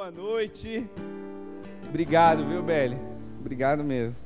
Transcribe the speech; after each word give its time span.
boa 0.00 0.10
noite. 0.10 0.86
Obrigado, 1.86 2.42
viu, 2.46 2.62
Belly? 2.62 2.96
Obrigado 3.38 3.84
mesmo. 3.84 4.16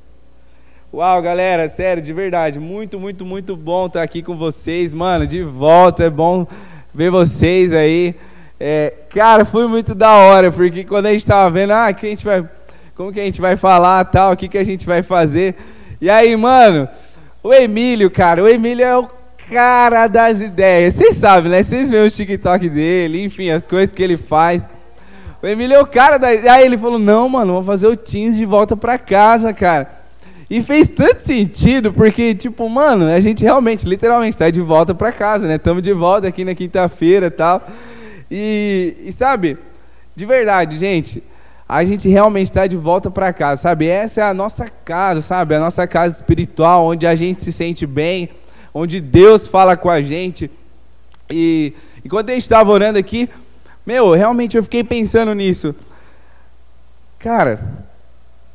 Uau, 0.93 1.21
galera, 1.21 1.67
sério, 1.67 2.01
de 2.01 2.13
verdade, 2.13 2.61
muito, 2.61 2.97
muito, 2.97 3.25
muito 3.25 3.57
bom 3.57 3.87
estar 3.87 4.01
aqui 4.01 4.23
com 4.23 4.37
vocês, 4.37 4.93
mano, 4.93 5.27
de 5.27 5.43
volta, 5.43 6.05
é 6.05 6.09
bom 6.09 6.47
ver 6.93 7.11
vocês 7.11 7.73
aí. 7.73 8.15
É, 8.57 8.93
cara, 9.09 9.43
foi 9.43 9.67
muito 9.67 9.93
da 9.93 10.13
hora, 10.13 10.49
porque 10.49 10.85
quando 10.85 11.07
a 11.07 11.11
gente 11.11 11.25
tava 11.25 11.51
vendo, 11.51 11.73
ah, 11.73 11.91
que 11.91 12.05
a 12.05 12.09
gente 12.09 12.23
vai, 12.23 12.49
como 12.95 13.11
que 13.11 13.19
a 13.19 13.25
gente 13.25 13.41
vai 13.41 13.57
falar, 13.57 14.05
tal, 14.05 14.31
o 14.31 14.37
que 14.37 14.47
que 14.47 14.57
a 14.57 14.63
gente 14.63 14.85
vai 14.85 15.03
fazer. 15.03 15.55
E 15.99 16.09
aí, 16.09 16.37
mano, 16.37 16.87
o 17.43 17.53
Emílio, 17.53 18.09
cara, 18.09 18.41
o 18.41 18.47
Emílio 18.47 18.85
é 18.85 18.97
o 18.97 19.09
cara 19.51 20.07
das 20.07 20.39
ideias. 20.39 20.93
Vocês 20.93 21.17
sabem, 21.17 21.51
né? 21.51 21.61
Vocês 21.61 21.89
veem 21.89 22.07
o 22.07 22.09
TikTok 22.09 22.69
dele, 22.69 23.21
enfim, 23.21 23.49
as 23.49 23.65
coisas 23.65 23.93
que 23.93 24.01
ele 24.01 24.15
faz. 24.15 24.65
O 25.45 25.47
Emílio 25.47 25.75
é 25.75 25.79
o 25.79 25.85
cara 25.85 26.17
da. 26.17 26.29
Aí 26.29 26.65
ele 26.65 26.75
falou: 26.75 26.97
Não, 26.97 27.29
mano, 27.29 27.53
vamos 27.53 27.67
fazer 27.67 27.85
o 27.85 27.95
Teams 27.95 28.35
de 28.35 28.45
volta 28.45 28.75
pra 28.75 28.97
casa, 28.97 29.53
cara. 29.53 29.87
E 30.49 30.59
fez 30.63 30.89
tanto 30.89 31.21
sentido, 31.21 31.93
porque, 31.93 32.33
tipo, 32.33 32.67
mano, 32.67 33.05
a 33.05 33.19
gente 33.19 33.43
realmente, 33.43 33.87
literalmente, 33.87 34.35
tá 34.35 34.49
de 34.49 34.59
volta 34.59 34.95
pra 34.95 35.11
casa, 35.11 35.47
né? 35.47 35.57
Estamos 35.57 35.83
de 35.83 35.93
volta 35.93 36.27
aqui 36.27 36.43
na 36.43 36.55
quinta-feira 36.55 37.29
tal. 37.29 37.61
E, 38.29 38.95
e, 39.05 39.11
sabe, 39.11 39.55
de 40.15 40.25
verdade, 40.25 40.79
gente, 40.79 41.21
a 41.69 41.85
gente 41.85 42.09
realmente 42.09 42.47
está 42.47 42.65
de 42.65 42.75
volta 42.75 43.11
para 43.11 43.31
casa, 43.31 43.61
sabe? 43.61 43.85
Essa 43.85 44.21
é 44.21 44.23
a 44.23 44.33
nossa 44.33 44.67
casa, 44.83 45.21
sabe? 45.21 45.53
A 45.53 45.59
nossa 45.59 45.85
casa 45.85 46.15
espiritual, 46.15 46.85
onde 46.85 47.05
a 47.05 47.13
gente 47.13 47.43
se 47.43 47.51
sente 47.51 47.85
bem, 47.85 48.31
onde 48.73 48.99
Deus 48.99 49.47
fala 49.47 49.77
com 49.77 49.91
a 49.91 50.01
gente. 50.01 50.49
E 51.29 51.71
enquanto 52.03 52.31
a 52.31 52.33
gente 52.33 52.41
estava 52.41 52.71
orando 52.71 52.97
aqui, 52.97 53.29
meu, 53.85 54.13
realmente 54.13 54.57
eu 54.57 54.63
fiquei 54.63 54.83
pensando 54.83 55.33
nisso. 55.33 55.75
Cara, 57.19 57.59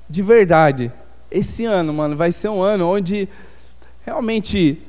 de 0.08 0.22
verdade, 0.22 0.92
esse 1.30 1.64
ano, 1.64 1.92
mano, 1.94 2.16
vai 2.16 2.32
ser 2.32 2.48
um 2.48 2.60
ano 2.60 2.88
onde 2.88 3.28
realmente 4.04 4.82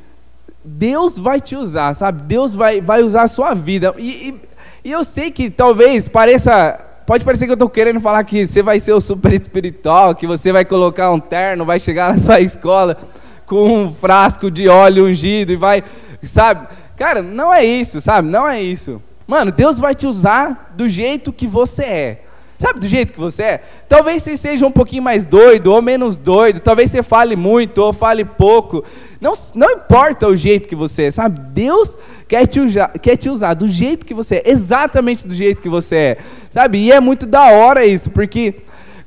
Deus 0.64 1.18
vai 1.18 1.40
te 1.40 1.56
usar, 1.56 1.94
sabe? 1.94 2.24
Deus 2.24 2.54
vai, 2.54 2.82
vai 2.82 3.04
usar 3.04 3.24
a 3.24 3.28
sua 3.28 3.54
vida. 3.54 3.94
E, 3.98 4.30
e, 4.30 4.42
e 4.86 4.92
eu 4.92 5.04
sei 5.04 5.30
que 5.32 5.50
talvez 5.50 6.08
pareça. 6.08 6.80
Pode 7.06 7.26
parecer 7.26 7.46
que 7.46 7.52
eu 7.52 7.56
estou 7.56 7.70
querendo 7.70 8.00
falar 8.00 8.24
que 8.24 8.48
você 8.48 8.64
vai 8.64 8.80
ser 8.80 8.94
o 8.94 9.02
super 9.02 9.34
espiritual, 9.34 10.16
que 10.16 10.26
você 10.26 10.52
vai 10.52 10.64
colocar 10.64 11.12
um 11.12 11.20
terno, 11.20 11.66
vai 11.66 11.80
chegar 11.80 12.14
na 12.14 12.20
sua 12.20 12.40
escola 12.40 12.98
com 13.46 13.84
um 13.84 13.94
frasco 13.94 14.50
de 14.50 14.70
óleo 14.70 15.06
ungido 15.06 15.52
e 15.52 15.56
vai, 15.56 15.84
sabe? 16.24 16.68
Cara, 16.96 17.22
não 17.22 17.54
é 17.54 17.66
isso, 17.66 18.00
sabe? 18.00 18.30
Não 18.30 18.48
é 18.48 18.62
isso. 18.62 19.02
Mano, 19.32 19.50
Deus 19.50 19.80
vai 19.80 19.96
te 19.96 20.06
usar 20.06 20.74
do 20.76 20.90
jeito 20.90 21.32
que 21.32 21.48
você 21.48 21.84
é. 21.84 22.22
Sabe 22.60 22.82
do 22.82 22.86
jeito 22.86 23.14
que 23.14 23.20
você 23.20 23.44
é? 23.44 23.64
Talvez 23.88 24.22
você 24.22 24.36
seja 24.36 24.68
um 24.68 24.72
pouquinho 24.72 25.02
mais 25.02 25.24
doido 25.24 25.68
ou 25.68 25.82
menos 25.82 26.18
doido, 26.18 26.60
talvez 26.60 26.92
você 26.92 27.02
fale 27.02 27.38
muito 27.38 27.78
ou 27.78 27.94
fale 27.94 28.26
pouco. 28.26 28.84
Não, 29.22 29.32
não 29.56 29.72
importa 29.72 30.28
o 30.28 30.36
jeito 30.36 30.68
que 30.68 30.76
você 30.76 31.04
é, 31.04 31.12
sabe? 31.12 31.40
Deus 31.54 31.98
quer 32.28 32.46
te, 32.46 32.60
usar, 32.60 32.90
quer 33.00 33.16
te 33.16 33.30
usar 33.30 33.54
do 33.54 33.72
jeito 33.72 34.06
que 34.06 34.14
você 34.14 34.36
é, 34.36 34.52
exatamente 34.52 35.26
do 35.26 35.34
jeito 35.34 35.62
que 35.62 35.70
você 35.70 35.96
é. 35.96 36.18
Sabe? 36.50 36.80
E 36.80 36.92
é 36.92 37.00
muito 37.00 37.26
da 37.26 37.52
hora 37.52 37.86
isso, 37.86 38.10
porque 38.10 38.56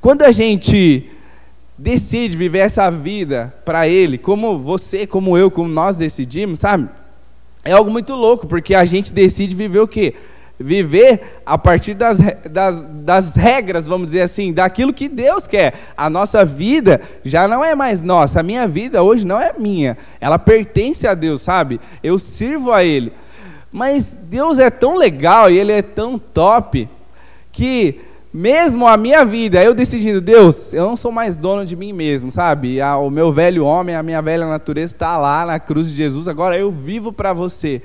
quando 0.00 0.22
a 0.22 0.32
gente 0.32 1.10
decide 1.76 2.34
viver 2.34 2.60
essa 2.60 2.90
vida 2.90 3.52
para 3.62 3.86
Ele, 3.86 4.16
como 4.16 4.58
você, 4.58 5.06
como 5.06 5.36
eu, 5.36 5.50
como 5.50 5.68
nós 5.68 5.96
decidimos, 5.96 6.60
sabe? 6.60 6.88
É 7.64 7.72
algo 7.72 7.90
muito 7.90 8.14
louco, 8.14 8.46
porque 8.46 8.74
a 8.74 8.84
gente 8.84 9.12
decide 9.12 9.54
viver 9.54 9.80
o 9.80 9.88
quê? 9.88 10.14
Viver 10.58 11.40
a 11.44 11.58
partir 11.58 11.94
das, 11.94 12.18
das, 12.48 12.84
das, 12.84 13.34
regras, 13.34 13.86
vamos 13.86 14.08
dizer 14.08 14.20
assim, 14.20 14.52
daquilo 14.52 14.92
que 14.92 15.08
Deus 15.08 15.46
quer. 15.46 15.74
A 15.96 16.08
nossa 16.08 16.44
vida 16.44 17.00
já 17.24 17.48
não 17.48 17.64
é 17.64 17.74
mais 17.74 18.02
nossa, 18.02 18.40
a 18.40 18.42
minha 18.42 18.68
vida 18.68 19.02
hoje 19.02 19.26
não 19.26 19.40
é 19.40 19.52
minha, 19.58 19.96
ela 20.20 20.38
pertence 20.38 21.06
a 21.08 21.14
Deus, 21.14 21.42
sabe? 21.42 21.80
Eu 22.02 22.18
sirvo 22.18 22.70
a 22.70 22.84
Ele. 22.84 23.12
Mas 23.72 24.16
Deus 24.22 24.60
é 24.60 24.70
tão 24.70 24.94
legal 24.94 25.50
e 25.50 25.58
Ele 25.58 25.72
é 25.72 25.82
tão 25.82 26.18
top 26.18 26.88
que 27.50 28.00
mesmo 28.36 28.84
a 28.88 28.96
minha 28.96 29.24
vida, 29.24 29.62
eu 29.62 29.72
decidindo, 29.72 30.20
Deus, 30.20 30.72
eu 30.72 30.84
não 30.86 30.96
sou 30.96 31.12
mais 31.12 31.38
dono 31.38 31.64
de 31.64 31.76
mim 31.76 31.92
mesmo, 31.92 32.32
sabe? 32.32 32.78
O 32.82 33.08
meu 33.08 33.32
velho 33.32 33.64
homem, 33.64 33.94
a 33.94 34.02
minha 34.02 34.20
velha 34.20 34.44
natureza 34.48 34.92
está 34.92 35.16
lá 35.16 35.46
na 35.46 35.60
cruz 35.60 35.88
de 35.88 35.94
Jesus, 35.94 36.26
agora 36.26 36.58
eu 36.58 36.68
vivo 36.68 37.12
para 37.12 37.32
você. 37.32 37.80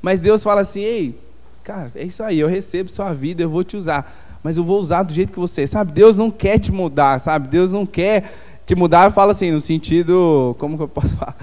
Mas 0.00 0.18
Deus 0.18 0.42
fala 0.42 0.62
assim: 0.62 0.80
ei, 0.80 1.14
cara, 1.62 1.92
é 1.94 2.02
isso 2.02 2.22
aí, 2.22 2.40
eu 2.40 2.48
recebo 2.48 2.88
sua 2.88 3.12
vida, 3.12 3.42
eu 3.42 3.50
vou 3.50 3.62
te 3.62 3.76
usar, 3.76 4.40
mas 4.42 4.56
eu 4.56 4.64
vou 4.64 4.80
usar 4.80 5.02
do 5.02 5.12
jeito 5.12 5.34
que 5.34 5.38
você 5.38 5.66
sabe? 5.66 5.92
Deus 5.92 6.16
não 6.16 6.30
quer 6.30 6.58
te 6.58 6.72
mudar, 6.72 7.20
sabe? 7.20 7.48
Deus 7.48 7.70
não 7.70 7.84
quer 7.84 8.32
te 8.64 8.74
mudar, 8.74 9.04
eu 9.04 9.10
falo 9.10 9.32
assim, 9.32 9.50
no 9.50 9.60
sentido, 9.60 10.56
como 10.58 10.78
que 10.78 10.82
eu 10.82 10.88
posso 10.88 11.14
falar? 11.14 11.36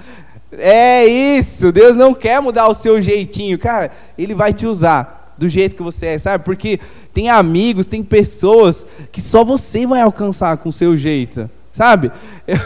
É 0.50 1.06
isso, 1.06 1.70
Deus 1.70 1.94
não 1.94 2.12
quer 2.12 2.40
mudar 2.40 2.66
o 2.66 2.74
seu 2.74 3.00
jeitinho, 3.00 3.56
cara, 3.56 3.92
Ele 4.18 4.34
vai 4.34 4.52
te 4.52 4.66
usar 4.66 5.17
do 5.38 5.48
jeito 5.48 5.76
que 5.76 5.82
você 5.82 6.06
é, 6.06 6.18
sabe? 6.18 6.44
Porque 6.44 6.80
tem 7.14 7.30
amigos, 7.30 7.86
tem 7.86 8.02
pessoas 8.02 8.86
que 9.12 9.20
só 9.20 9.44
você 9.44 9.86
vai 9.86 10.00
alcançar 10.00 10.56
com 10.56 10.68
o 10.68 10.72
seu 10.72 10.96
jeito, 10.96 11.48
sabe? 11.72 12.10
Eu, 12.46 12.56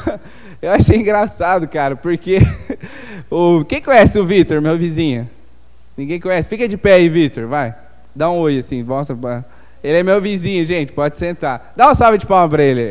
eu 0.63 0.71
achei 0.71 0.97
engraçado, 0.97 1.67
cara, 1.67 1.97
porque 1.97 2.39
o 3.29 3.65
quem 3.65 3.83
conhece 3.83 4.17
o 4.17 4.25
Vitor, 4.25 4.61
meu 4.61 4.79
vizinho? 4.79 5.29
Ninguém 5.97 6.21
conhece? 6.21 6.49
Fica 6.49 6.69
de 6.69 6.77
pé 6.77 6.95
aí, 6.95 7.09
Vitor, 7.09 7.49
vai. 7.49 7.75
Dá 8.15 8.31
um 8.31 8.39
oi 8.39 8.59
assim, 8.59 8.81
mostra. 8.83 9.17
Ele 9.83 9.99
é 9.99 10.03
meu 10.05 10.21
vizinho, 10.21 10.65
gente, 10.65 10.93
pode 10.93 11.17
sentar. 11.17 11.73
Dá 11.77 11.89
uma 11.89 11.97
salva 11.97 12.17
de 12.17 12.25
palmas 12.27 12.51
para 12.51 12.63
ele. 12.63 12.83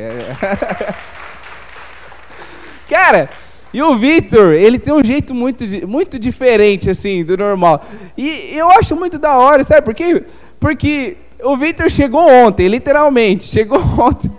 Cara, 2.90 3.30
e 3.74 3.82
o 3.82 3.96
Victor, 3.96 4.54
ele 4.54 4.78
tem 4.78 4.94
um 4.94 5.04
jeito 5.04 5.34
muito, 5.34 5.64
muito 5.88 6.20
diferente, 6.20 6.90
assim, 6.90 7.24
do 7.24 7.38
normal. 7.38 7.84
E 8.18 8.52
eu 8.54 8.70
acho 8.72 8.96
muito 8.96 9.18
da 9.18 9.38
hora, 9.38 9.64
sabe 9.64 9.82
por 9.82 9.94
quê? 9.94 10.24
Porque 10.60 11.18
o 11.42 11.56
Victor 11.56 11.90
chegou 11.90 12.30
ontem, 12.30 12.68
literalmente, 12.68 13.46
chegou 13.46 13.80
ontem. 13.98 14.30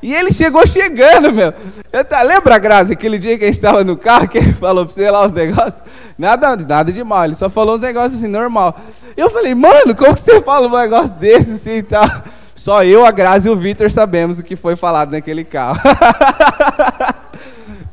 E 0.00 0.14
ele 0.14 0.30
chegou 0.30 0.64
chegando, 0.66 1.32
meu. 1.32 1.52
Eu 1.92 2.04
tá, 2.04 2.22
lembra, 2.22 2.58
Graça, 2.58 2.92
aquele 2.92 3.18
dia 3.18 3.36
que 3.36 3.44
a 3.44 3.46
gente 3.48 3.56
estava 3.56 3.82
no 3.82 3.96
carro, 3.96 4.28
que 4.28 4.38
ele 4.38 4.52
falou 4.52 4.84
pra 4.84 4.94
você 4.94 5.10
lá 5.10 5.24
os 5.26 5.32
negócios? 5.32 5.82
Nada, 6.16 6.54
nada 6.56 6.92
de 6.92 7.02
mal, 7.02 7.24
ele 7.24 7.34
só 7.34 7.50
falou 7.50 7.74
uns 7.74 7.80
negócios 7.80 8.22
assim, 8.22 8.30
normal. 8.30 8.76
Eu 9.16 9.30
falei, 9.30 9.54
mano, 9.54 9.96
como 9.96 10.14
que 10.14 10.22
você 10.22 10.40
fala 10.40 10.68
um 10.68 10.78
negócio 10.78 11.14
desse 11.16 11.52
assim 11.52 11.78
e 11.78 11.82
tal? 11.82 12.08
Só 12.54 12.84
eu, 12.84 13.06
a 13.06 13.10
Graça 13.10 13.48
e 13.48 13.50
o 13.50 13.56
Victor 13.56 13.90
sabemos 13.90 14.38
o 14.38 14.42
que 14.42 14.56
foi 14.56 14.76
falado 14.76 15.12
naquele 15.12 15.44
carro. 15.44 15.80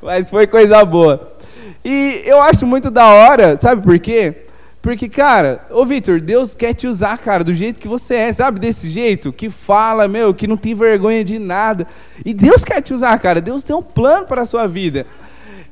Mas 0.06 0.30
foi 0.30 0.46
coisa 0.46 0.86
boa. 0.86 1.36
E 1.84 2.22
eu 2.26 2.40
acho 2.40 2.64
muito 2.64 2.92
da 2.92 3.08
hora, 3.08 3.58
sabe 3.58 3.82
por 3.82 3.98
quê? 3.98 4.36
Porque, 4.80 5.10
cara, 5.10 5.66
ô 5.72 5.84
Vitor, 5.84 6.22
Deus 6.22 6.54
quer 6.54 6.76
te 6.76 6.86
usar, 6.86 7.18
cara, 7.18 7.44
do 7.44 7.56
jeito 7.56 7.80
que 7.80 7.88
você 7.88 8.14
é, 8.14 8.32
sabe? 8.32 8.60
Desse 8.60 8.88
jeito, 8.88 9.34
que 9.34 9.50
fala, 9.50 10.08
meu, 10.08 10.32
que 10.32 10.46
não 10.46 10.58
tem 10.58 10.76
vergonha 10.76 11.24
de 11.24 11.40
nada. 11.40 11.88
E 12.24 12.36
Deus 12.36 12.64
quer 12.64 12.84
te 12.84 12.94
usar, 12.94 13.18
cara. 13.18 13.42
Deus 13.42 13.64
tem 13.64 13.76
um 13.76 13.82
plano 13.82 14.28
para 14.28 14.44
a 14.44 14.46
sua 14.46 14.68
vida. 14.68 15.08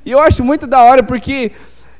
E 0.04 0.12
eu 0.12 0.20
acho 0.20 0.44
muito 0.44 0.66
da 0.66 0.82
hora 0.82 1.04
porque 1.04 1.52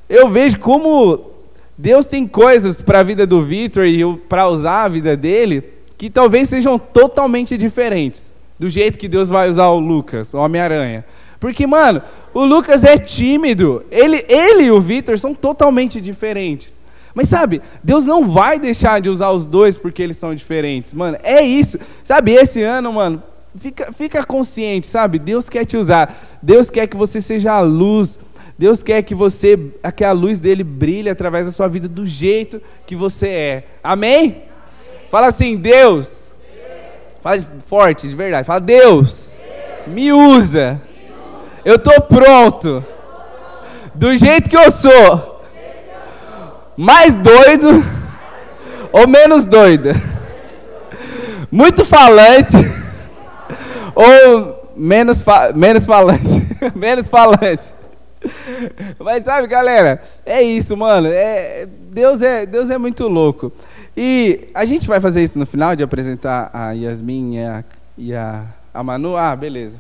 eu 0.10 0.28
vejo 0.28 0.58
como 0.58 1.30
Deus 1.78 2.08
tem 2.08 2.28
coisas 2.28 2.82
para 2.82 3.02
a 3.02 3.04
vida 3.04 3.28
do 3.28 3.44
Vitor 3.44 3.86
e 3.86 4.04
para 4.28 4.48
usar 4.48 4.86
a 4.86 4.90
vida 4.90 5.16
dele 5.16 5.64
que 6.00 6.10
talvez 6.10 6.50
sejam 6.50 6.80
totalmente 6.80 7.56
diferentes 7.56 8.33
do 8.58 8.70
jeito 8.70 8.98
que 8.98 9.08
Deus 9.08 9.30
vai 9.30 9.50
usar 9.50 9.68
o 9.68 9.80
Lucas, 9.80 10.34
o 10.34 10.38
Homem-Aranha. 10.38 11.06
Porque, 11.40 11.68
mano, 11.68 12.02
o 12.34 12.46
Lucas 12.46 12.84
é 12.84 12.98
tímido. 12.98 13.84
Ele, 13.92 14.24
ele 14.30 14.64
e 14.64 14.72
o 14.72 14.80
Vitor 14.80 15.20
são 15.20 15.34
totalmente 15.36 16.00
diferentes. 16.00 16.76
Mas 17.14 17.28
sabe, 17.28 17.62
Deus 17.84 18.06
não 18.06 18.30
vai 18.30 18.58
deixar 18.58 19.02
de 19.02 19.10
usar 19.10 19.30
os 19.32 19.46
dois 19.46 19.78
porque 19.78 20.02
eles 20.02 20.18
são 20.18 20.34
diferentes. 20.34 20.94
Mano, 20.94 21.18
é 21.22 21.44
isso. 21.44 21.78
Sabe, 22.04 22.32
esse 22.32 22.62
ano, 22.62 22.94
mano, 22.94 23.22
fica, 23.58 23.92
fica 23.92 24.24
consciente, 24.24 24.88
sabe? 24.88 25.20
Deus 25.20 25.50
quer 25.50 25.66
te 25.66 25.78
usar. 25.78 26.40
Deus 26.42 26.70
quer 26.70 26.88
que 26.88 26.98
você 26.98 27.22
seja 27.22 27.52
a 27.52 27.62
luz. 27.62 28.18
Deus 28.58 28.82
quer 28.82 29.04
que 29.04 29.14
você, 29.14 29.60
que 29.96 30.04
a 30.04 30.12
luz 30.12 30.40
dele 30.40 30.64
brilhe 30.64 31.10
através 31.10 31.46
da 31.46 31.52
sua 31.52 31.68
vida 31.68 31.88
do 31.88 32.06
jeito 32.06 32.62
que 32.86 32.96
você 32.96 33.28
é. 33.28 33.64
Amém? 33.84 34.18
Amém. 34.18 34.42
Fala 35.12 35.28
assim, 35.28 35.58
Deus. 35.58 36.23
Fala 37.24 37.42
forte, 37.66 38.08
de 38.08 38.16
verdade. 38.16 38.46
Fala, 38.46 38.60
Deus, 38.60 39.36
Deus. 39.36 39.96
me 39.96 40.12
usa 40.12 40.80
eu 41.66 41.76
estou 41.76 42.02
pronto. 42.02 42.84
Do 43.96 44.16
jeito 44.18 44.50
que 44.50 44.58
eu 44.58 44.70
sou. 44.70 45.42
Mais 46.76 47.18
doido 47.18 47.84
ou 48.92 49.08
menos 49.08 49.46
doido? 49.46 49.90
Muito 51.50 51.86
falante 51.86 52.58
ou 53.94 54.72
menos, 54.76 55.22
fa 55.22 55.52
menos 55.54 55.86
falante? 55.86 56.48
menos 56.76 57.08
falante. 57.08 57.74
Mas 59.00 59.26
sabe, 59.26 59.48
galera, 59.48 60.02
é 60.26 60.42
isso, 60.42 60.76
mano. 60.76 61.08
É, 61.10 61.68
Deus, 61.92 62.22
é, 62.22 62.46
Deus 62.46 62.70
é 62.70 62.78
muito 62.78 63.08
louco. 63.08 63.54
E 63.96 64.50
a 64.54 64.66
gente 64.66 64.88
vai 64.88 65.00
fazer 65.00 65.24
isso 65.24 65.38
no 65.38 65.46
final 65.46 65.76
de 65.76 65.84
apresentar 65.84 66.50
a 66.54 66.72
Yasmin 66.72 67.36
e 67.36 67.44
a, 67.44 67.64
e 67.98 68.14
a, 68.14 68.44
a 68.74 68.84
Manu? 68.84 69.16
Ah, 69.16 69.36
beleza. 69.36 69.80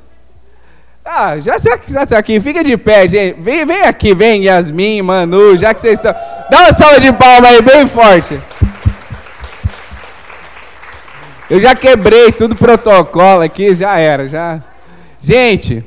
Ah, 1.06 1.38
já 1.38 1.58
já 1.58 2.04
está 2.04 2.18
aqui, 2.18 2.40
fica 2.40 2.64
de 2.64 2.78
pé, 2.78 3.08
gente. 3.08 3.42
Vem, 3.42 3.66
vem 3.66 3.84
aqui, 3.84 4.16
vem 4.16 4.44
Yasmin, 4.44 5.02
Manu, 5.02 5.58
já 5.58 5.74
que 5.74 5.82
vocês 5.82 5.96
estão. 6.00 6.14
Dá 6.50 6.60
uma 6.60 6.74
salva 6.74 7.00
de 7.00 7.12
palma 7.12 7.48
aí, 7.48 7.62
bem 7.62 7.88
forte. 7.88 8.40
Eu 11.50 11.60
já 11.60 11.76
quebrei 11.76 12.32
tudo 12.32 12.56
protocolo 12.56 13.42
aqui, 13.42 13.76
já 13.76 13.98
era, 13.98 14.28
já. 14.28 14.62
Gente, 15.22 15.86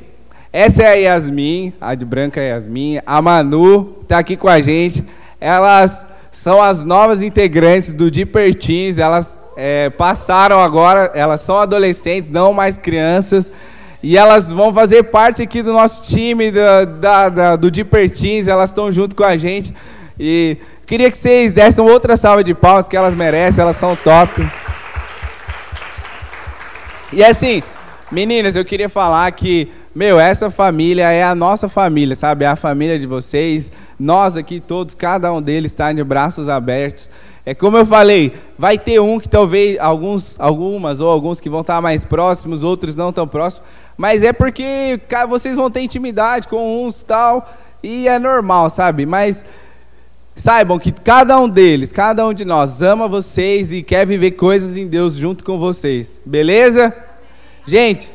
essa 0.53 0.81
é 0.81 0.87
a 0.87 0.93
Yasmin, 0.93 1.73
a 1.79 1.93
de 1.93 2.05
branca 2.05 2.39
é 2.39 2.49
Yasmin. 2.49 2.99
A 3.05 3.21
Manu 3.21 3.97
está 4.01 4.19
aqui 4.19 4.37
com 4.37 4.47
a 4.47 4.61
gente. 4.61 5.03
Elas 5.41 6.06
são 6.37 6.61
as 6.61 6.85
novas 6.85 7.23
integrantes 7.23 7.91
do 7.91 8.11
Deeper 8.11 8.53
Teens. 8.53 8.99
Elas 8.99 9.39
é, 9.55 9.89
passaram 9.89 10.61
agora, 10.61 11.11
elas 11.15 11.41
são 11.41 11.57
adolescentes, 11.57 12.29
não 12.29 12.53
mais 12.53 12.77
crianças. 12.77 13.49
E 14.03 14.15
elas 14.15 14.51
vão 14.51 14.71
fazer 14.71 15.01
parte 15.05 15.41
aqui 15.41 15.63
do 15.63 15.73
nosso 15.73 16.03
time 16.03 16.51
da, 16.51 16.85
da, 16.85 17.29
da 17.29 17.55
do 17.55 17.71
Deeper 17.71 18.11
Teens. 18.11 18.47
Elas 18.47 18.69
estão 18.69 18.91
junto 18.91 19.15
com 19.15 19.23
a 19.23 19.35
gente. 19.35 19.73
E 20.19 20.57
queria 20.85 21.09
que 21.09 21.17
vocês 21.17 21.51
dessem 21.51 21.83
outra 21.83 22.15
salva 22.15 22.43
de 22.43 22.53
palmas 22.53 22.87
que 22.87 22.95
elas 22.95 23.15
merecem, 23.15 23.63
elas 23.63 23.75
são 23.75 23.95
top. 23.95 24.47
E 27.11 27.23
assim, 27.23 27.63
meninas, 28.11 28.55
eu 28.55 28.63
queria 28.63 28.87
falar 28.87 29.31
que, 29.31 29.71
meu, 29.93 30.19
essa 30.19 30.51
família 30.51 31.11
é 31.11 31.23
a 31.23 31.33
nossa 31.33 31.67
família, 31.67 32.15
sabe? 32.15 32.45
É 32.45 32.47
a 32.47 32.55
família 32.55 32.99
de 32.99 33.07
vocês. 33.07 33.71
Nós 33.99 34.37
aqui 34.37 34.59
todos, 34.59 34.93
cada 34.93 35.31
um 35.33 35.41
deles 35.41 35.71
está 35.71 35.91
de 35.91 36.03
braços 36.03 36.47
abertos. 36.49 37.09
É 37.45 37.55
como 37.55 37.77
eu 37.77 37.85
falei, 37.85 38.33
vai 38.57 38.77
ter 38.77 38.99
um 38.99 39.19
que 39.19 39.29
talvez 39.29 39.79
alguns, 39.79 40.35
algumas 40.37 40.99
ou 40.99 41.09
alguns 41.09 41.39
que 41.39 41.49
vão 41.49 41.61
estar 41.61 41.81
mais 41.81 42.03
próximos, 42.03 42.63
outros 42.63 42.95
não 42.95 43.13
tão 43.13 43.27
próximos, 43.27 43.67
mas 43.95 44.21
é 44.21 44.33
porque 44.33 44.99
vocês 45.29 45.55
vão 45.55 45.71
ter 45.71 45.81
intimidade 45.81 46.47
com 46.47 46.85
uns 46.85 47.01
tal 47.03 47.49
e 47.81 48.07
é 48.07 48.19
normal, 48.19 48.69
sabe? 48.69 49.05
Mas 49.05 49.45
saibam 50.35 50.77
que 50.77 50.91
cada 50.91 51.39
um 51.39 51.47
deles, 51.47 51.91
cada 51.91 52.27
um 52.27 52.33
de 52.33 52.45
nós 52.45 52.81
ama 52.81 53.07
vocês 53.07 53.71
e 53.71 53.81
quer 53.81 54.05
viver 54.05 54.31
coisas 54.31 54.75
em 54.75 54.85
Deus 54.85 55.15
junto 55.15 55.43
com 55.43 55.57
vocês. 55.57 56.21
Beleza? 56.25 56.93
Gente, 57.65 58.09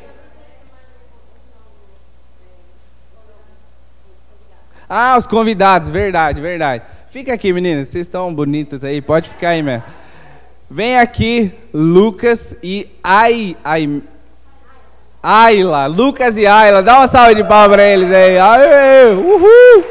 Ah, 4.94 5.16
os 5.16 5.26
convidados, 5.26 5.88
verdade, 5.88 6.38
verdade. 6.38 6.82
Fica 7.08 7.32
aqui, 7.32 7.50
meninas, 7.50 7.88
vocês 7.88 8.06
estão 8.06 8.34
bonitas 8.34 8.84
aí, 8.84 9.00
pode 9.00 9.30
ficar 9.30 9.48
aí 9.48 9.62
mesmo. 9.62 9.84
Vem 10.70 10.98
aqui, 10.98 11.50
Lucas 11.72 12.54
e 12.62 12.86
Ai, 13.02 13.56
Ai, 13.64 14.02
Ayla, 15.22 15.86
Lucas 15.86 16.36
e 16.36 16.46
Ayla, 16.46 16.82
dá 16.82 16.98
uma 16.98 17.06
salva 17.06 17.34
de 17.34 17.42
palmas 17.42 17.70
para 17.70 17.86
eles 17.86 18.12
aí. 18.12 18.38
Aê, 18.38 19.14
uhul! 19.14 19.84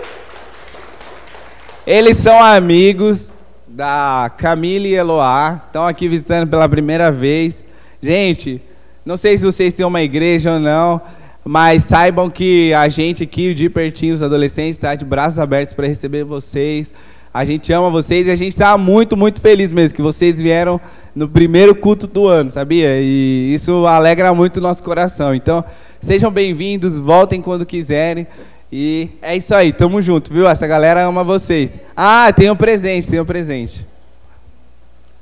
Eles 1.88 2.18
são 2.18 2.40
amigos 2.40 3.32
da 3.68 4.32
Camila 4.38 4.86
e 4.86 4.94
Eloá, 4.94 5.62
estão 5.66 5.88
aqui 5.88 6.08
visitando 6.08 6.48
pela 6.48 6.70
primeira 6.70 7.12
vez. 7.12 7.66
Gente, 8.00 8.62
não 9.04 9.18
sei 9.18 9.36
se 9.36 9.44
vocês 9.44 9.74
têm 9.74 9.84
uma 9.84 10.04
igreja 10.04 10.52
ou 10.52 10.60
não, 10.60 11.02
mas 11.44 11.84
saibam 11.84 12.30
que 12.30 12.74
a 12.74 12.88
gente 12.88 13.24
aqui, 13.24 13.54
de 13.54 13.70
pertinho, 13.70 14.14
os 14.14 14.22
adolescentes, 14.22 14.78
está 14.78 14.94
de 14.94 15.04
braços 15.04 15.40
abertos 15.40 15.74
para 15.74 15.88
receber 15.88 16.24
vocês. 16.24 16.94
A 17.34 17.46
gente 17.46 17.72
ama 17.72 17.90
vocês 17.90 18.28
e 18.28 18.32
a 18.32 18.36
gente 18.36 18.52
está 18.52 18.78
muito, 18.78 19.16
muito 19.16 19.42
feliz 19.42 19.72
mesmo 19.72 19.96
que 19.96 20.02
vocês 20.02 20.40
vieram 20.40 20.80
no 21.16 21.28
primeiro 21.28 21.74
culto 21.74 22.06
do 22.06 22.28
ano, 22.28 22.50
sabia? 22.50 23.00
E 23.00 23.54
isso 23.54 23.88
alegra 23.88 24.34
muito 24.34 24.58
o 24.58 24.62
nosso 24.62 24.84
coração. 24.84 25.34
Então, 25.34 25.64
sejam 26.02 26.30
bem-vindos, 26.30 27.00
voltem 27.00 27.42
quando 27.42 27.66
quiserem. 27.66 28.28
E 28.72 29.10
é 29.22 29.36
isso 29.36 29.56
aí, 29.56 29.74
tamo 29.74 30.02
junto, 30.02 30.32
viu? 30.32 30.48
Essa 30.48 30.68
galera 30.68 31.04
ama 31.04 31.24
vocês. 31.24 31.78
Ah, 31.96 32.32
tem 32.34 32.52
um 32.52 32.56
presente, 32.56 33.08
tem 33.08 33.20
um 33.20 33.26
presente. 33.26 33.86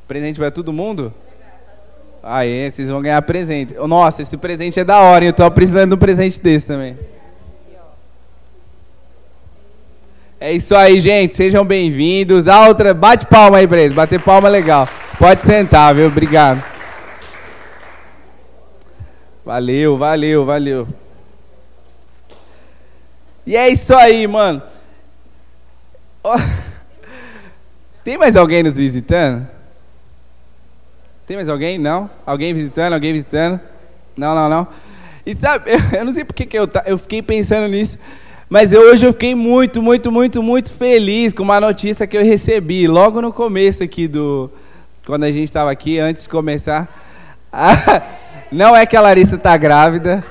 Presente 0.07 0.37
para 0.37 0.51
todo 0.51 0.73
mundo? 0.73 1.13
Aí, 2.21 2.69
vocês 2.69 2.89
vão 2.89 3.01
ganhar 3.01 3.21
presente. 3.21 3.73
Nossa, 3.73 4.21
esse 4.21 4.35
presente 4.37 4.79
é 4.79 4.83
da 4.83 4.99
hora, 4.99 5.23
eu 5.23 5.33
tô 5.33 5.49
precisando 5.51 5.89
de 5.89 5.95
um 5.95 5.97
presente 5.99 6.39
desse 6.41 6.67
também. 6.67 6.97
É 10.41 10.53
isso 10.53 10.73
aí, 10.73 11.01
gente. 11.01 11.35
Sejam 11.35 11.65
bem-vindos. 11.65 12.45
Dá 12.45 12.65
outra. 12.65 12.93
Bate 12.93 13.25
palma 13.27 13.57
aí 13.57 13.67
pra 13.67 13.81
eles. 13.81 13.93
Bater 13.93 14.21
palma 14.21 14.47
é 14.47 14.51
legal. 14.51 14.87
Pode 15.17 15.41
sentar, 15.41 15.93
viu? 15.93 16.07
Obrigado. 16.07 16.63
Valeu, 19.43 19.97
valeu, 19.97 20.45
valeu. 20.45 20.87
E 23.45 23.57
é 23.57 23.67
isso 23.67 23.93
aí, 23.93 24.25
mano. 24.27 24.61
Tem 28.03 28.17
mais 28.17 28.37
alguém 28.37 28.63
nos 28.63 28.77
visitando? 28.77 29.45
Tem 31.29 31.37
mais 31.37 31.47
alguém? 31.47 31.77
Não? 31.77 32.09
Alguém 32.25 32.55
visitando? 32.55 32.93
Alguém 32.93 33.13
visitando? 33.13 33.59
Não, 34.17 34.33
não, 34.33 34.49
não. 34.49 34.67
E 35.23 35.35
sabe, 35.35 35.69
eu 35.95 36.03
não 36.03 36.11
sei 36.11 36.25
porque 36.25 36.43
que 36.43 36.57
eu, 36.57 36.67
eu 36.87 36.97
fiquei 36.97 37.21
pensando 37.21 37.67
nisso, 37.67 37.99
mas 38.49 38.73
eu, 38.73 38.81
hoje 38.81 39.05
eu 39.05 39.13
fiquei 39.13 39.35
muito, 39.35 39.79
muito, 39.79 40.11
muito, 40.11 40.41
muito 40.41 40.73
feliz 40.73 41.31
com 41.31 41.43
uma 41.43 41.61
notícia 41.61 42.07
que 42.07 42.17
eu 42.17 42.25
recebi 42.25 42.87
logo 42.87 43.21
no 43.21 43.31
começo 43.31 43.83
aqui 43.83 44.07
do. 44.07 44.49
Quando 45.05 45.23
a 45.23 45.31
gente 45.31 45.43
estava 45.43 45.69
aqui, 45.69 45.99
antes 45.99 46.23
de 46.23 46.29
começar. 46.29 46.89
não 48.51 48.75
é 48.75 48.87
que 48.87 48.97
a 48.97 49.01
Larissa 49.01 49.35
está 49.35 49.55
grávida. 49.55 50.25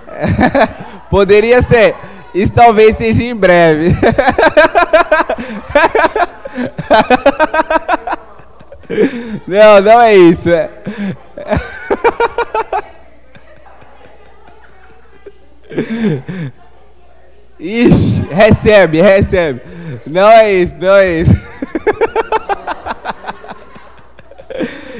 Poderia 1.09 1.63
ser. 1.63 1.95
Isso 2.35 2.53
talvez 2.53 2.97
seja 2.97 3.23
em 3.23 3.37
breve. 3.37 3.95
Não, 9.47 9.81
não 9.81 10.01
é 10.01 10.17
isso. 10.17 10.49
É... 10.49 10.71
Ixi, 17.59 18.25
recebe, 18.31 19.01
recebe. 19.01 19.61
Não 20.07 20.29
é 20.29 20.53
isso, 20.53 20.77
não 20.79 20.95
é 20.95 21.21
isso. 21.21 21.35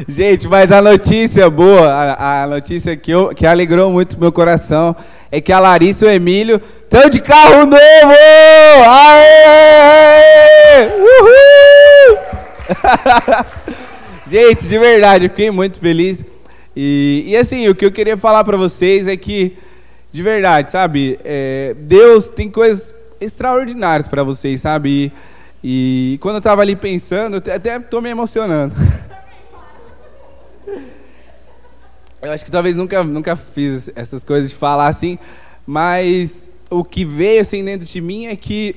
Gente, 0.09 0.49
mas 0.49 0.73
a 0.73 0.81
notícia 0.81 1.51
boa, 1.51 1.89
a, 1.89 2.43
a, 2.43 2.47
notícia 2.47 2.97
que, 2.97 3.11
eu, 3.11 3.29
que 3.35 3.47
alegrou 3.47 3.91
muito 3.91 4.19
meu 4.19 4.33
coração 4.33 4.97
é 5.31 5.41
que 5.41 5.53
a 5.53 5.61
Larissa 5.61 6.07
e 6.07 6.09
o 6.09 6.13
Emílio 6.13 6.61
estão 6.83 7.09
de 7.11 7.21
carro 7.21 7.67
novo! 7.67 7.79
Aê! 8.87 9.69
Uhul! 10.99 12.19
Gente, 14.27 14.67
de 14.67 14.79
verdade, 14.79 15.29
fiquei 15.29 15.51
muito 15.51 15.79
feliz. 15.79 16.25
E, 16.77 17.25
e 17.27 17.37
assim, 17.37 17.69
o 17.69 17.75
que 17.75 17.85
eu 17.85 17.91
queria 17.91 18.17
falar 18.17 18.45
para 18.45 18.57
vocês 18.57 19.09
é 19.09 19.17
que, 19.17 19.57
de 20.13 20.23
verdade, 20.23 20.71
sabe, 20.71 21.19
é, 21.25 21.75
Deus 21.79 22.31
tem 22.31 22.51
coisas 22.51 22.95
extraordinárias 23.21 24.09
para 24.09 24.23
vocês, 24.23 24.61
sabe? 24.61 25.13
E, 25.63 26.15
e, 26.15 26.19
quando 26.19 26.37
eu 26.37 26.39
estava 26.39 26.63
ali 26.63 26.75
pensando, 26.75 27.43
eu 27.45 27.55
até 27.55 27.77
estou 27.77 28.01
me 28.01 28.09
emocionando. 28.09 28.75
Eu 32.21 32.33
acho 32.33 32.45
que 32.45 32.51
talvez 32.51 32.75
nunca, 32.75 33.05
nunca 33.05 33.37
fiz 33.37 33.93
essas 33.95 34.25
coisas 34.25 34.51
de 34.51 34.57
falar 34.57 34.89
assim, 34.89 35.21
mas 35.65 36.51
o 36.69 36.83
que 36.83 37.05
veio 37.05 37.41
assim 37.41 37.65
dentro 37.65 37.87
de 37.87 38.01
mim 38.01 38.27
é 38.27 38.35
que 38.35 38.75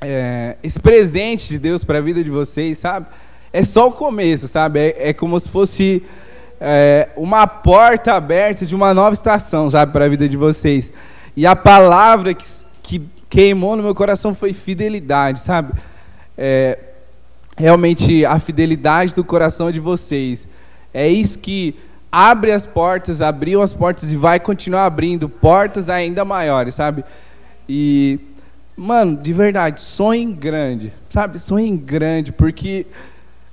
é, 0.00 0.56
esse 0.62 0.80
presente 0.80 1.46
de 1.46 1.58
Deus 1.58 1.84
para 1.84 1.98
a 1.98 2.00
vida 2.00 2.24
de 2.24 2.30
vocês, 2.30 2.78
sabe? 2.78 3.06
é 3.52 3.64
só 3.64 3.88
o 3.88 3.92
começo, 3.92 4.46
sabe? 4.48 4.80
É, 4.80 5.08
é 5.10 5.12
como 5.12 5.38
se 5.38 5.48
fosse 5.48 6.02
é, 6.60 7.08
uma 7.16 7.46
porta 7.46 8.14
aberta 8.14 8.66
de 8.66 8.74
uma 8.74 8.92
nova 8.92 9.14
estação, 9.14 9.70
sabe, 9.70 9.92
para 9.92 10.04
a 10.04 10.08
vida 10.08 10.28
de 10.28 10.36
vocês. 10.36 10.90
E 11.36 11.46
a 11.46 11.54
palavra 11.54 12.34
que, 12.34 12.44
que 12.82 13.02
queimou 13.28 13.76
no 13.76 13.82
meu 13.82 13.94
coração 13.94 14.34
foi 14.34 14.52
fidelidade, 14.52 15.40
sabe? 15.40 15.72
É, 16.36 16.78
realmente 17.56 18.24
a 18.24 18.38
fidelidade 18.38 19.14
do 19.14 19.24
coração 19.24 19.70
de 19.70 19.80
vocês. 19.80 20.48
É 20.92 21.08
isso 21.08 21.38
que 21.38 21.76
abre 22.10 22.52
as 22.52 22.66
portas, 22.66 23.20
abriu 23.20 23.62
as 23.62 23.72
portas 23.72 24.10
e 24.10 24.16
vai 24.16 24.40
continuar 24.40 24.86
abrindo 24.86 25.28
portas 25.28 25.90
ainda 25.90 26.24
maiores, 26.24 26.74
sabe? 26.74 27.04
E, 27.68 28.18
mano, 28.76 29.16
de 29.16 29.32
verdade, 29.32 29.80
sonhem 29.80 30.32
grande, 30.32 30.92
sabe? 31.10 31.38
Sonhem 31.38 31.76
grande, 31.76 32.32
porque 32.32 32.86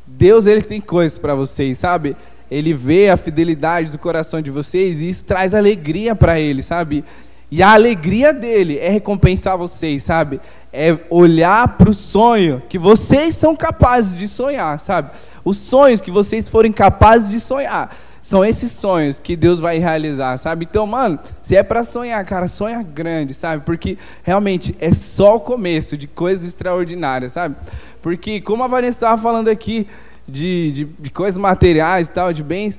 Deus 0.07 0.47
ele 0.47 0.61
tem 0.61 0.79
coisas 0.79 1.17
para 1.17 1.35
vocês, 1.35 1.77
sabe? 1.77 2.15
Ele 2.49 2.73
vê 2.73 3.09
a 3.09 3.17
fidelidade 3.17 3.89
do 3.89 3.97
coração 3.97 4.41
de 4.41 4.51
vocês 4.51 5.01
e 5.01 5.09
isso 5.09 5.25
traz 5.25 5.53
alegria 5.53 6.15
para 6.15 6.39
ele, 6.39 6.61
sabe? 6.61 7.03
E 7.51 7.61
a 7.61 7.71
alegria 7.71 8.33
dele 8.33 8.77
é 8.79 8.89
recompensar 8.89 9.57
vocês, 9.57 10.03
sabe? 10.03 10.39
é 10.77 10.99
olhar 11.09 11.77
para 11.77 11.89
o 11.89 11.93
sonho 11.93 12.61
que 12.67 12.77
vocês 12.77 13.33
são 13.37 13.55
capazes 13.55 14.19
de 14.19 14.27
sonhar, 14.27 14.77
sabe? 14.77 15.11
Os 15.43 15.57
sonhos 15.57 16.01
que 16.01 16.11
vocês 16.11 16.49
forem 16.49 16.69
capazes 16.69 17.31
de 17.31 17.39
sonhar. 17.39 17.95
São 18.21 18.43
esses 18.43 18.73
sonhos 18.73 19.19
que 19.19 19.37
Deus 19.37 19.57
vai 19.57 19.77
realizar, 19.77 20.37
sabe? 20.37 20.67
Então, 20.69 20.85
mano, 20.85 21.17
se 21.41 21.55
é 21.55 21.63
para 21.63 21.83
sonhar, 21.85 22.25
cara, 22.25 22.49
sonha 22.49 22.83
grande, 22.83 23.33
sabe? 23.33 23.63
Porque 23.63 23.97
realmente 24.21 24.75
é 24.77 24.91
só 24.91 25.37
o 25.37 25.39
começo 25.39 25.95
de 25.95 26.07
coisas 26.07 26.45
extraordinárias, 26.45 27.31
sabe? 27.31 27.55
Porque, 28.01 28.41
como 28.41 28.61
a 28.61 28.67
Vanessa 28.67 28.97
estava 28.97 29.21
falando 29.21 29.47
aqui, 29.47 29.87
de, 30.27 30.71
de, 30.71 30.85
de 30.85 31.09
coisas 31.09 31.37
materiais 31.39 32.07
e 32.07 32.11
tal, 32.11 32.33
de 32.33 32.43
bens, 32.43 32.77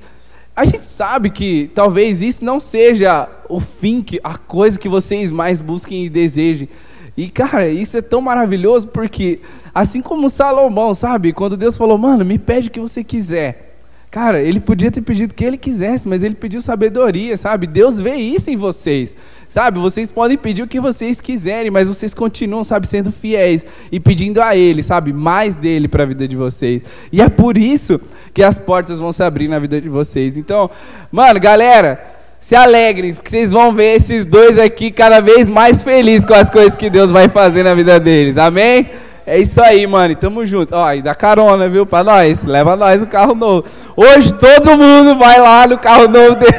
a 0.55 0.65
gente 0.65 0.85
sabe 0.85 1.29
que 1.29 1.69
talvez 1.75 2.21
isso 2.21 2.43
não 2.43 2.59
seja 2.59 3.29
o 3.47 3.59
fim, 3.59 4.01
que, 4.01 4.19
a 4.23 4.37
coisa 4.37 4.79
que 4.79 4.89
vocês 4.89 5.31
mais 5.31 5.61
busquem 5.61 6.05
e 6.05 6.09
desejem. 6.09 6.67
E, 7.15 7.29
cara, 7.29 7.67
isso 7.67 7.97
é 7.97 8.01
tão 8.01 8.21
maravilhoso 8.21 8.87
porque, 8.87 9.39
assim 9.73 10.01
como 10.01 10.29
Salomão, 10.29 10.93
sabe? 10.93 11.33
Quando 11.33 11.57
Deus 11.57 11.77
falou, 11.77 11.97
mano, 11.97 12.23
me 12.23 12.37
pede 12.37 12.69
o 12.69 12.71
que 12.71 12.79
você 12.79 13.03
quiser. 13.03 13.66
Cara, 14.09 14.41
ele 14.41 14.61
podia 14.61 14.89
ter 14.89 15.01
pedido 15.01 15.31
o 15.31 15.35
que 15.35 15.43
ele 15.43 15.57
quisesse, 15.57 16.07
mas 16.07 16.23
ele 16.23 16.33
pediu 16.33 16.61
sabedoria, 16.61 17.35
sabe? 17.35 17.67
Deus 17.67 17.99
vê 17.99 18.15
isso 18.15 18.49
em 18.49 18.55
vocês. 18.55 19.13
Sabe, 19.49 19.79
vocês 19.79 20.09
podem 20.09 20.37
pedir 20.37 20.63
o 20.63 20.67
que 20.67 20.79
vocês 20.79 21.21
quiserem, 21.21 21.71
mas 21.71 21.87
vocês 21.87 22.13
continuam, 22.13 22.63
sabe, 22.63 22.87
sendo 22.87 23.11
fiéis 23.11 23.65
e 23.91 23.99
pedindo 23.99 24.41
a 24.41 24.55
Ele, 24.55 24.83
sabe, 24.83 25.13
mais 25.13 25.55
dele 25.55 25.87
para 25.87 26.03
a 26.03 26.05
vida 26.05 26.27
de 26.27 26.35
vocês. 26.35 26.81
E 27.11 27.21
é 27.21 27.29
por 27.29 27.57
isso 27.57 27.99
que 28.33 28.43
as 28.43 28.59
portas 28.59 28.99
vão 28.99 29.13
se 29.13 29.23
abrir 29.23 29.47
na 29.47 29.57
vida 29.57 29.79
de 29.79 29.87
vocês. 29.87 30.37
Então, 30.37 30.69
mano, 31.09 31.39
galera, 31.39 32.17
se 32.41 32.55
alegrem, 32.55 33.13
porque 33.13 33.29
vocês 33.29 33.51
vão 33.51 33.73
ver 33.73 33.95
esses 33.95 34.25
dois 34.25 34.59
aqui 34.59 34.91
cada 34.91 35.21
vez 35.21 35.47
mais 35.47 35.81
felizes 35.81 36.25
com 36.25 36.33
as 36.33 36.49
coisas 36.49 36.75
que 36.75 36.89
Deus 36.89 37.09
vai 37.09 37.29
fazer 37.29 37.63
na 37.63 37.73
vida 37.73 37.99
deles. 37.99 38.37
Amém? 38.37 38.89
É 39.27 39.37
isso 39.37 39.61
aí, 39.61 39.85
mano. 39.85 40.15
Tamo 40.15 40.45
junto. 40.45 40.73
Ó, 40.73 40.93
e 40.93 41.01
dá 41.01 41.13
carona, 41.13 41.67
viu? 41.67 41.85
Pra 41.85 42.01
nós. 42.01 42.45
Leva 42.45 42.77
nós 42.77 43.03
o 43.03 43.07
carro 43.07 43.35
novo. 43.35 43.67
Hoje 43.93 44.33
todo 44.33 44.77
mundo 44.77 45.17
vai 45.17 45.37
lá 45.37 45.67
no 45.67 45.77
carro 45.77 46.07
novo 46.07 46.35
dele. 46.35 46.55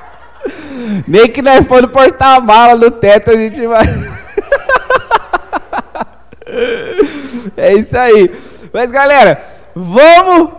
Nem 1.06 1.28
que 1.28 1.42
nós 1.42 1.66
for 1.66 1.82
no 1.82 1.88
porta-mala 1.88 2.76
no 2.76 2.90
teto, 2.90 3.30
a 3.30 3.36
gente 3.36 3.66
vai. 3.66 3.84
é 7.58 7.74
isso 7.74 7.94
aí. 7.94 8.30
Mas, 8.72 8.90
galera, 8.90 9.38
vamos 9.74 10.52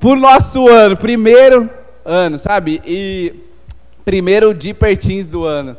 pro 0.00 0.16
nosso 0.16 0.68
ano. 0.68 0.96
Primeiro 0.96 1.70
ano, 2.04 2.36
sabe? 2.36 2.82
E 2.84 3.32
primeiro 4.04 4.52
de 4.52 4.74
pertins 4.74 5.28
do 5.28 5.44
ano. 5.44 5.76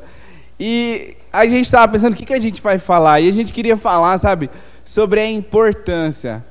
E 0.57 1.17
a 1.33 1.45
gente 1.45 1.65
estava 1.65 1.91
pensando 1.91 2.13
o 2.13 2.15
que, 2.15 2.25
que 2.25 2.33
a 2.33 2.39
gente 2.39 2.61
vai 2.61 2.77
falar. 2.77 3.19
E 3.19 3.27
a 3.27 3.33
gente 3.33 3.51
queria 3.51 3.75
falar, 3.75 4.17
sabe? 4.17 4.49
Sobre 4.89 5.19
a 5.19 5.29
importância 5.29 6.43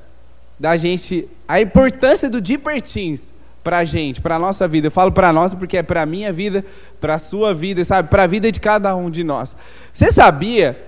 da 0.57 0.77
gente, 0.77 1.27
a 1.45 1.59
importância 1.59 2.29
do 2.29 2.39
Dipertins 2.39 3.33
para 3.61 3.79
a 3.79 3.83
gente, 3.83 4.21
para 4.21 4.37
a 4.37 4.39
nossa 4.39 4.65
vida. 4.65 4.87
Eu 4.87 4.91
falo 4.91 5.11
para 5.11 5.33
nossa 5.33 5.57
porque 5.57 5.75
é 5.75 5.83
para 5.83 6.03
a 6.03 6.05
minha 6.05 6.31
vida, 6.31 6.63
para 7.01 7.15
a 7.15 7.19
sua 7.19 7.53
vida, 7.53 7.83
sabe? 7.83 8.07
Para 8.07 8.23
a 8.23 8.27
vida 8.27 8.49
de 8.49 8.61
cada 8.61 8.95
um 8.95 9.09
de 9.09 9.25
nós. 9.25 9.53
Você 9.91 10.09
sabia 10.09 10.79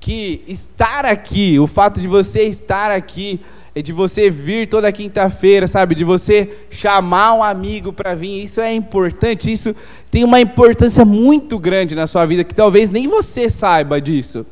que 0.00 0.42
estar 0.48 1.06
aqui, 1.06 1.56
o 1.60 1.68
fato 1.68 2.00
de 2.00 2.08
você 2.08 2.42
estar 2.42 2.90
aqui, 2.90 3.40
é 3.76 3.80
de 3.80 3.92
você 3.92 4.28
vir 4.28 4.66
toda 4.66 4.90
quinta-feira, 4.90 5.68
sabe? 5.68 5.94
De 5.94 6.02
você 6.02 6.52
chamar 6.68 7.34
um 7.34 7.44
amigo 7.44 7.92
para 7.92 8.16
vir, 8.16 8.42
isso 8.42 8.60
é 8.60 8.74
importante, 8.74 9.52
isso 9.52 9.72
tem 10.10 10.24
uma 10.24 10.40
importância 10.40 11.04
muito 11.04 11.60
grande 11.60 11.94
na 11.94 12.08
sua 12.08 12.26
vida 12.26 12.42
que 12.42 12.56
talvez 12.56 12.90
nem 12.90 13.06
você 13.06 13.48
saiba 13.48 14.00
disso. 14.00 14.44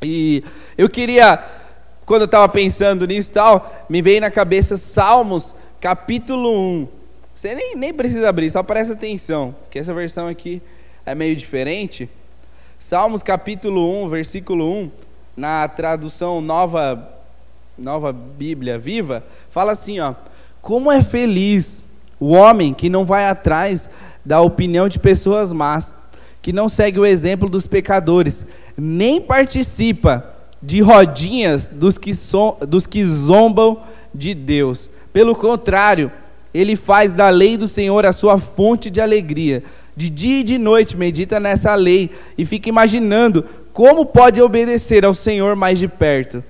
E 0.00 0.44
eu 0.78 0.88
queria 0.88 1.42
quando 2.04 2.22
eu 2.22 2.26
estava 2.26 2.48
pensando 2.48 3.06
nisso 3.06 3.30
e 3.30 3.32
tal, 3.32 3.86
me 3.88 4.02
veio 4.02 4.20
na 4.20 4.30
cabeça 4.30 4.76
Salmos, 4.76 5.54
capítulo 5.80 6.50
1. 6.50 6.88
Você 7.34 7.54
nem, 7.54 7.76
nem 7.76 7.92
precisa 7.94 8.28
abrir, 8.28 8.50
só 8.50 8.62
presta 8.62 8.92
atenção, 8.92 9.54
que 9.70 9.78
essa 9.78 9.94
versão 9.94 10.28
aqui 10.28 10.60
é 11.06 11.14
meio 11.14 11.34
diferente. 11.36 12.08
Salmos, 12.78 13.22
capítulo 13.22 14.04
1, 14.04 14.08
versículo 14.08 14.70
1, 14.70 14.90
na 15.36 15.66
tradução 15.68 16.40
nova, 16.40 17.08
nova 17.78 18.12
Bíblia 18.12 18.78
Viva, 18.78 19.24
fala 19.50 19.72
assim, 19.72 20.00
ó. 20.00 20.14
Como 20.60 20.90
é 20.92 21.02
feliz 21.02 21.82
o 22.20 22.32
homem 22.32 22.72
que 22.74 22.88
não 22.88 23.04
vai 23.04 23.26
atrás 23.26 23.88
da 24.24 24.40
opinião 24.40 24.88
de 24.88 24.98
pessoas 24.98 25.52
más, 25.52 25.94
que 26.40 26.52
não 26.52 26.68
segue 26.68 26.98
o 26.98 27.06
exemplo 27.06 27.48
dos 27.48 27.66
pecadores, 27.66 28.46
nem 28.76 29.20
participa 29.20 30.31
de 30.62 30.80
rodinhas 30.80 31.70
dos 31.70 31.98
que, 31.98 32.14
so, 32.14 32.56
dos 32.66 32.86
que 32.86 33.04
zombam 33.04 33.82
de 34.14 34.32
Deus. 34.32 34.88
Pelo 35.12 35.34
contrário, 35.34 36.10
ele 36.54 36.76
faz 36.76 37.12
da 37.12 37.28
lei 37.28 37.56
do 37.56 37.66
Senhor 37.66 38.06
a 38.06 38.12
sua 38.12 38.38
fonte 38.38 38.90
de 38.90 39.00
alegria. 39.00 39.62
De 39.96 40.08
dia 40.08 40.40
e 40.40 40.44
de 40.44 40.56
noite 40.56 40.96
medita 40.96 41.40
nessa 41.40 41.74
lei 41.74 42.10
e 42.38 42.46
fica 42.46 42.68
imaginando 42.68 43.44
como 43.72 44.06
pode 44.06 44.40
obedecer 44.40 45.04
ao 45.04 45.12
Senhor 45.12 45.56
mais 45.56 45.78
de 45.78 45.88
perto. 45.88 46.42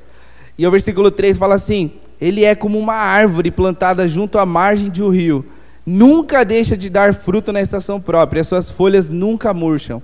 E 0.57 0.66
o 0.66 0.71
versículo 0.71 1.11
3 1.11 1.37
fala 1.37 1.54
assim: 1.54 1.92
Ele 2.21 2.45
é 2.45 2.54
como 2.54 2.78
uma 2.78 2.95
árvore 2.95 3.50
plantada 3.50 4.07
junto 4.07 4.38
à 4.38 4.47
margem 4.47 4.90
de 4.90 5.02
um 5.02 5.09
rio. 5.09 5.45
Nunca 5.85 6.45
deixa 6.45 6.76
de 6.76 6.88
dar 6.88 7.12
fruto 7.12 7.52
na 7.52 7.61
estação 7.61 8.00
própria, 8.00 8.42
as 8.42 8.47
suas 8.47 8.71
folhas 8.71 9.11
nunca 9.11 9.52
murcham. 9.52 10.00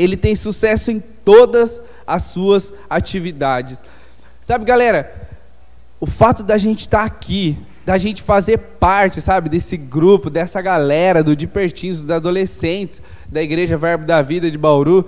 Ele 0.00 0.16
tem 0.16 0.34
sucesso 0.34 0.90
em 0.90 1.00
todas 1.00 1.80
as 2.06 2.22
suas 2.24 2.72
atividades. 2.88 3.82
Sabe, 4.40 4.64
galera, 4.64 5.12
o 6.00 6.06
fato 6.06 6.42
da 6.42 6.56
gente 6.56 6.80
estar 6.80 7.00
tá 7.00 7.04
aqui, 7.04 7.58
da 7.84 7.98
gente 7.98 8.22
fazer 8.22 8.58
parte, 8.58 9.20
sabe, 9.20 9.48
desse 9.48 9.76
grupo, 9.76 10.30
dessa 10.30 10.60
galera 10.62 11.22
do 11.22 11.36
de 11.36 11.46
pertinho, 11.46 11.94
dos 11.94 12.10
adolescentes 12.10 13.02
da 13.28 13.42
Igreja 13.42 13.76
Verbo 13.76 14.06
da 14.06 14.22
Vida 14.22 14.50
de 14.50 14.56
Bauru, 14.56 15.06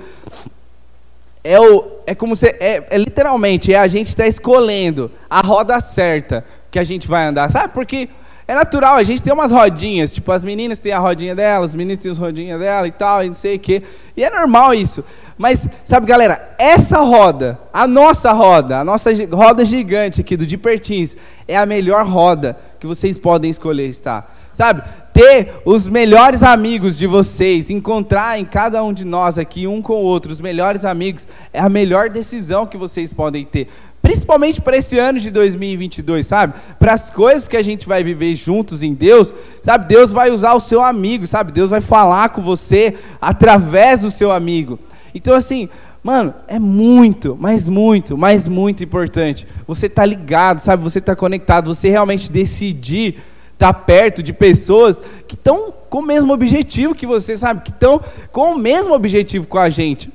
é, 1.42 1.58
o, 1.58 1.84
é 2.06 2.14
como 2.14 2.36
se, 2.36 2.46
é, 2.48 2.86
é 2.90 2.98
literalmente, 2.98 3.72
é 3.72 3.78
a 3.78 3.88
gente 3.88 4.08
estar 4.08 4.24
tá 4.24 4.28
escolhendo 4.28 5.10
a 5.28 5.40
roda 5.40 5.80
certa 5.80 6.44
que 6.70 6.78
a 6.78 6.84
gente 6.84 7.08
vai 7.08 7.26
andar, 7.26 7.50
sabe? 7.50 7.72
Porque 7.72 8.08
é 8.46 8.54
natural, 8.54 8.96
a 8.96 9.02
gente 9.02 9.22
tem 9.22 9.32
umas 9.32 9.52
rodinhas, 9.52 10.12
tipo, 10.12 10.30
as 10.32 10.44
meninas 10.44 10.80
têm 10.80 10.92
a 10.92 10.98
rodinha 10.98 11.34
delas, 11.34 11.70
os 11.70 11.76
meninos 11.76 12.02
têm 12.02 12.10
as 12.10 12.18
rodinhas 12.18 12.58
dela 12.58 12.88
e 12.88 12.92
tal, 12.92 13.24
e 13.24 13.28
não 13.28 13.34
sei 13.34 13.56
o 13.56 13.58
quê. 13.58 13.82
E 14.16 14.24
é 14.24 14.30
normal 14.30 14.74
isso. 14.74 15.04
Mas, 15.38 15.68
sabe, 15.84 16.06
galera, 16.06 16.54
essa 16.58 16.98
roda, 17.00 17.58
a 17.72 17.86
nossa 17.86 18.32
roda, 18.32 18.78
a 18.78 18.84
nossa 18.84 19.10
roda 19.32 19.64
gigante 19.64 20.20
aqui 20.20 20.36
do 20.36 20.46
Dipertins, 20.46 21.16
é 21.46 21.56
a 21.56 21.64
melhor 21.64 22.06
roda 22.06 22.58
que 22.80 22.86
vocês 22.86 23.16
podem 23.16 23.50
escolher 23.50 23.86
estar. 23.86 24.38
Sabe? 24.52 24.82
Ter 25.14 25.54
os 25.64 25.88
melhores 25.88 26.42
amigos 26.42 26.98
de 26.98 27.06
vocês, 27.06 27.70
encontrar 27.70 28.38
em 28.38 28.44
cada 28.44 28.82
um 28.84 28.92
de 28.92 29.04
nós 29.04 29.38
aqui, 29.38 29.66
um 29.66 29.80
com 29.80 29.94
o 29.94 30.04
outro, 30.04 30.32
os 30.32 30.40
melhores 30.40 30.84
amigos, 30.84 31.26
é 31.52 31.60
a 31.60 31.68
melhor 31.68 32.10
decisão 32.10 32.66
que 32.66 32.76
vocês 32.76 33.12
podem 33.12 33.44
ter 33.44 33.68
principalmente 34.02 34.60
para 34.60 34.76
esse 34.76 34.98
ano 34.98 35.20
de 35.20 35.30
2022, 35.30 36.26
sabe? 36.26 36.54
Para 36.78 36.92
as 36.92 37.08
coisas 37.08 37.46
que 37.46 37.56
a 37.56 37.62
gente 37.62 37.86
vai 37.86 38.02
viver 38.02 38.34
juntos 38.34 38.82
em 38.82 38.92
Deus, 38.92 39.32
sabe? 39.62 39.86
Deus 39.86 40.10
vai 40.10 40.30
usar 40.30 40.54
o 40.54 40.60
seu 40.60 40.82
amigo, 40.82 41.24
sabe? 41.26 41.52
Deus 41.52 41.70
vai 41.70 41.80
falar 41.80 42.30
com 42.30 42.42
você 42.42 42.96
através 43.20 44.02
do 44.02 44.10
seu 44.10 44.32
amigo. 44.32 44.78
Então, 45.14 45.34
assim, 45.34 45.68
mano, 46.02 46.34
é 46.48 46.58
muito, 46.58 47.38
mas 47.40 47.68
muito, 47.68 48.18
mas 48.18 48.48
muito 48.48 48.82
importante. 48.82 49.46
Você 49.68 49.88
tá 49.88 50.04
ligado, 50.04 50.58
sabe? 50.58 50.82
Você 50.82 51.00
tá 51.00 51.14
conectado, 51.14 51.72
você 51.72 51.88
realmente 51.88 52.30
decidir 52.30 53.22
estar 53.52 53.72
tá 53.72 53.74
perto 53.74 54.20
de 54.20 54.32
pessoas 54.32 55.00
que 55.28 55.36
estão 55.36 55.72
com 55.88 55.98
o 56.00 56.02
mesmo 56.02 56.32
objetivo 56.32 56.94
que 56.94 57.06
você, 57.06 57.38
sabe? 57.38 57.62
Que 57.62 57.70
estão 57.70 58.02
com 58.32 58.52
o 58.52 58.58
mesmo 58.58 58.92
objetivo 58.94 59.46
com 59.46 59.58
a 59.58 59.70
gente. 59.70 60.10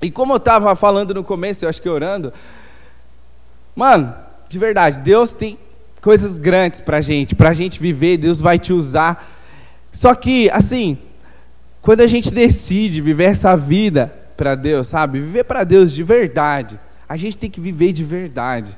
E 0.00 0.10
como 0.10 0.32
eu 0.32 0.38
estava 0.38 0.74
falando 0.74 1.12
no 1.12 1.22
começo, 1.22 1.66
eu 1.66 1.68
acho 1.68 1.82
que 1.82 1.88
orando, 1.88 2.32
Mano, 3.74 4.14
de 4.48 4.58
verdade, 4.58 5.00
Deus 5.00 5.32
tem 5.32 5.58
coisas 6.00 6.38
grandes 6.38 6.80
pra 6.80 7.00
gente, 7.00 7.34
pra 7.34 7.52
gente 7.52 7.78
viver, 7.78 8.16
Deus 8.16 8.40
vai 8.40 8.58
te 8.58 8.72
usar. 8.72 9.38
Só 9.92 10.14
que, 10.14 10.50
assim, 10.50 10.98
quando 11.82 12.00
a 12.00 12.06
gente 12.06 12.30
decide 12.30 13.00
viver 13.00 13.24
essa 13.24 13.56
vida 13.56 14.12
para 14.36 14.54
Deus, 14.54 14.88
sabe? 14.88 15.20
Viver 15.20 15.44
para 15.44 15.64
Deus 15.64 15.92
de 15.92 16.02
verdade, 16.02 16.78
a 17.08 17.16
gente 17.16 17.36
tem 17.36 17.50
que 17.50 17.60
viver 17.60 17.92
de 17.92 18.04
verdade. 18.04 18.76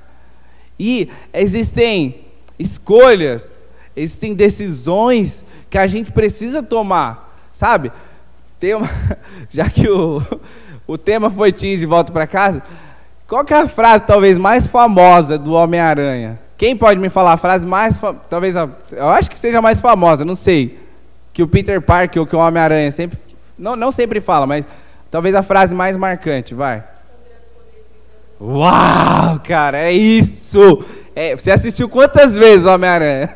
E 0.79 1.09
existem 1.33 2.25
escolhas, 2.59 3.61
existem 3.95 4.35
decisões 4.35 5.45
que 5.71 5.79
a 5.79 5.87
gente 5.87 6.13
precisa 6.13 6.63
tomar, 6.63 7.39
sabe? 7.53 7.93
Tem 8.59 8.75
uma, 8.75 8.89
já 9.51 9.69
que 9.69 9.89
o, 9.89 10.23
o 10.87 10.99
tema 10.99 11.31
foi 11.31 11.53
Teens 11.53 11.81
de 11.81 11.87
volta 11.87 12.13
para 12.13 12.27
casa, 12.27 12.63
qual 13.33 13.47
que 13.47 13.55
é 13.55 13.63
a 13.63 13.67
frase 13.67 14.05
talvez 14.05 14.37
mais 14.37 14.67
famosa 14.67 15.39
do 15.39 15.55
Homem-Aranha? 15.55 16.39
Quem 16.55 16.77
pode 16.77 17.01
me 17.01 17.09
falar 17.09 17.33
a 17.33 17.37
frase 17.39 17.65
mais, 17.65 17.99
talvez, 18.29 18.55
a, 18.59 18.69
eu 18.91 19.09
acho 19.09 19.31
que 19.31 19.39
seja 19.39 19.63
mais 19.63 19.81
famosa, 19.81 20.23
não 20.23 20.35
sei, 20.35 20.79
que 21.33 21.43
o 21.43 21.49
Peter 21.49 21.81
Parker 21.81 22.21
ou 22.21 22.27
que 22.27 22.37
o 22.37 22.39
Homem-Aranha 22.39 22.91
sempre, 22.91 23.19
não, 23.59 23.75
não 23.75 23.91
sempre 23.91 24.21
fala, 24.21 24.47
mas 24.47 24.69
talvez 25.11 25.35
a 25.35 25.43
frase 25.43 25.75
mais 25.75 25.97
marcante, 25.97 26.53
vai. 26.53 26.85
Uau, 28.39 29.41
cara, 29.43 29.79
é 29.79 29.93
isso! 29.93 30.85
É, 31.17 31.35
você 31.35 31.53
assistiu 31.53 31.89
quantas 31.89 32.37
vezes 32.37 32.67
Homem-Aranha? 32.67 33.31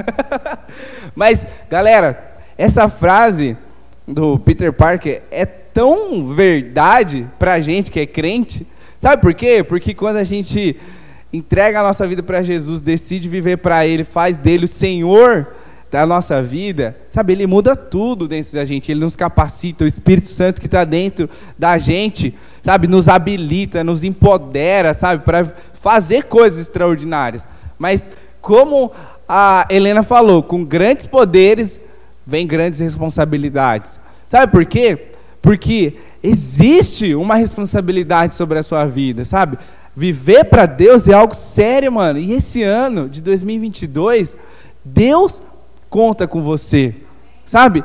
Mas, 1.16 1.46
galera, 1.70 2.34
essa 2.58 2.86
frase 2.90 3.56
do 4.06 4.38
Peter 4.38 4.74
Parker 4.74 5.22
é 5.30 5.46
tão 5.46 6.34
verdade 6.34 7.26
pra 7.38 7.60
gente 7.60 7.90
que 7.90 8.00
é 8.00 8.06
crente. 8.06 8.66
Sabe 8.98 9.20
por 9.20 9.34
quê? 9.34 9.62
Porque 9.62 9.94
quando 9.94 10.16
a 10.16 10.24
gente 10.24 10.76
entrega 11.32 11.80
a 11.80 11.82
nossa 11.82 12.06
vida 12.06 12.22
para 12.22 12.42
Jesus, 12.42 12.82
decide 12.82 13.28
viver 13.28 13.58
para 13.58 13.86
Ele, 13.86 14.04
faz 14.04 14.38
dele 14.38 14.64
o 14.64 14.68
Senhor 14.68 15.48
da 15.90 16.04
nossa 16.04 16.42
vida, 16.42 16.96
sabe, 17.10 17.32
Ele 17.32 17.46
muda 17.46 17.76
tudo 17.76 18.26
dentro 18.26 18.52
da 18.52 18.64
gente, 18.64 18.90
Ele 18.90 19.00
nos 19.00 19.14
capacita, 19.14 19.84
o 19.84 19.86
Espírito 19.86 20.26
Santo 20.28 20.60
que 20.60 20.66
está 20.66 20.84
dentro 20.84 21.30
da 21.58 21.78
gente, 21.78 22.34
sabe, 22.62 22.88
nos 22.88 23.08
habilita, 23.08 23.84
nos 23.84 24.02
empodera, 24.02 24.92
sabe, 24.92 25.24
para 25.24 25.54
fazer 25.74 26.24
coisas 26.24 26.58
extraordinárias. 26.58 27.46
Mas, 27.78 28.10
como 28.40 28.92
a 29.28 29.66
Helena 29.70 30.02
falou, 30.02 30.42
com 30.42 30.64
grandes 30.64 31.06
poderes 31.06 31.80
vem 32.26 32.46
grandes 32.46 32.80
responsabilidades. 32.80 34.00
Sabe 34.26 34.50
por 34.50 34.64
quê? 34.64 35.12
Porque 35.40 35.94
existe 36.22 37.14
uma 37.14 37.36
responsabilidade 37.36 38.34
sobre 38.34 38.58
a 38.58 38.62
sua 38.62 38.84
vida, 38.84 39.24
sabe? 39.24 39.58
Viver 39.94 40.44
para 40.44 40.66
Deus 40.66 41.08
é 41.08 41.14
algo 41.14 41.34
sério, 41.34 41.90
mano. 41.90 42.18
E 42.18 42.32
esse 42.32 42.62
ano 42.62 43.08
de 43.08 43.22
2022, 43.22 44.36
Deus 44.84 45.42
conta 45.88 46.26
com 46.28 46.42
você, 46.42 46.94
sabe? 47.44 47.82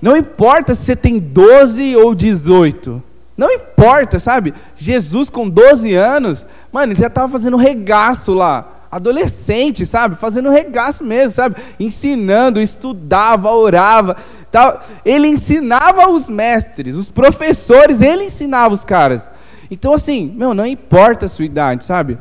Não 0.00 0.16
importa 0.16 0.74
se 0.74 0.84
você 0.84 0.96
tem 0.96 1.18
12 1.18 1.96
ou 1.96 2.14
18. 2.14 3.02
Não 3.36 3.50
importa, 3.50 4.18
sabe? 4.18 4.54
Jesus 4.76 5.30
com 5.30 5.48
12 5.48 5.94
anos, 5.94 6.46
mano, 6.72 6.92
ele 6.92 7.00
já 7.00 7.06
estava 7.08 7.28
fazendo 7.28 7.56
regaço 7.56 8.32
lá 8.32 8.77
adolescente, 8.90 9.84
sabe? 9.84 10.16
Fazendo 10.16 10.50
regaço 10.50 11.04
mesmo, 11.04 11.30
sabe? 11.30 11.56
Ensinando, 11.78 12.60
estudava, 12.60 13.50
orava. 13.50 14.16
Tal. 14.50 14.82
Ele 15.04 15.28
ensinava 15.28 16.08
os 16.08 16.28
mestres, 16.28 16.96
os 16.96 17.08
professores, 17.08 18.00
ele 18.00 18.24
ensinava 18.24 18.74
os 18.74 18.84
caras. 18.84 19.30
Então, 19.70 19.92
assim, 19.92 20.32
meu, 20.34 20.54
não 20.54 20.66
importa 20.66 21.26
a 21.26 21.28
sua 21.28 21.44
idade, 21.44 21.84
sabe? 21.84 22.18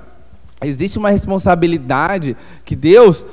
Existe 0.62 0.98
uma 0.98 1.10
responsabilidade 1.10 2.36
que 2.66 2.76
Deus 2.76 3.24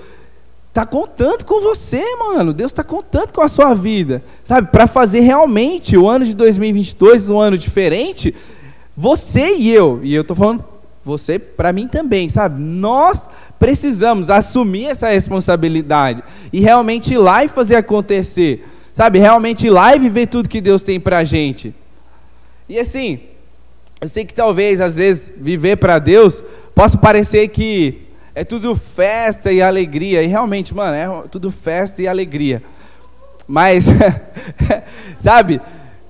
está 0.68 0.84
contando 0.84 1.44
com 1.44 1.60
você, 1.60 2.04
mano. 2.16 2.52
Deus 2.52 2.70
está 2.70 2.84
contando 2.84 3.32
com 3.32 3.40
a 3.40 3.48
sua 3.48 3.74
vida, 3.74 4.22
sabe? 4.44 4.68
Para 4.70 4.86
fazer 4.86 5.20
realmente 5.20 5.96
o 5.96 6.08
ano 6.08 6.24
de 6.24 6.34
2022 6.34 7.30
um 7.30 7.38
ano 7.38 7.56
diferente, 7.56 8.34
você 8.96 9.56
e 9.56 9.70
eu, 9.70 10.00
e 10.02 10.14
eu 10.14 10.22
estou 10.22 10.36
falando 10.36 10.64
você, 11.04 11.38
para 11.38 11.72
mim 11.72 11.86
também, 11.86 12.28
sabe? 12.28 12.60
Nós 12.60 13.28
precisamos 13.58 14.30
assumir 14.30 14.86
essa 14.86 15.08
responsabilidade 15.08 16.22
e 16.52 16.60
realmente 16.60 17.14
ir 17.14 17.18
lá 17.18 17.44
e 17.44 17.48
fazer 17.48 17.76
acontecer, 17.76 18.66
sabe? 18.92 19.18
Realmente 19.18 19.66
ir 19.66 19.70
lá 19.70 19.94
e 19.94 19.98
viver 19.98 20.26
tudo 20.26 20.48
que 20.48 20.60
Deus 20.60 20.82
tem 20.82 20.98
para 20.98 21.22
gente. 21.24 21.74
E 22.68 22.78
assim, 22.78 23.20
eu 24.00 24.08
sei 24.08 24.24
que 24.24 24.34
talvez, 24.34 24.80
às 24.80 24.96
vezes, 24.96 25.32
viver 25.36 25.76
para 25.76 25.98
Deus 25.98 26.42
possa 26.74 26.96
parecer 26.96 27.48
que 27.48 28.02
é 28.34 28.42
tudo 28.42 28.74
festa 28.74 29.52
e 29.52 29.62
alegria, 29.62 30.22
e 30.22 30.26
realmente, 30.26 30.74
mano, 30.74 30.96
é 30.96 31.28
tudo 31.28 31.50
festa 31.50 32.02
e 32.02 32.08
alegria. 32.08 32.62
Mas, 33.46 33.86
sabe, 35.18 35.60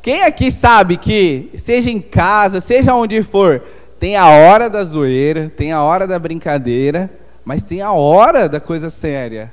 quem 0.00 0.22
aqui 0.22 0.50
sabe 0.50 0.96
que, 0.96 1.50
seja 1.56 1.90
em 1.90 2.00
casa, 2.00 2.60
seja 2.60 2.94
onde 2.94 3.22
for, 3.22 3.62
tem 4.04 4.16
a 4.18 4.28
hora 4.28 4.68
da 4.68 4.84
zoeira, 4.84 5.50
tem 5.56 5.73
a 5.73 5.82
hora 5.82 6.06
da 6.06 6.18
brincadeira, 6.18 7.08
mas 7.42 7.64
tem 7.64 7.80
a 7.80 7.90
hora 7.90 8.50
da 8.50 8.61
coisa 8.61 8.90
séria. 8.90 9.50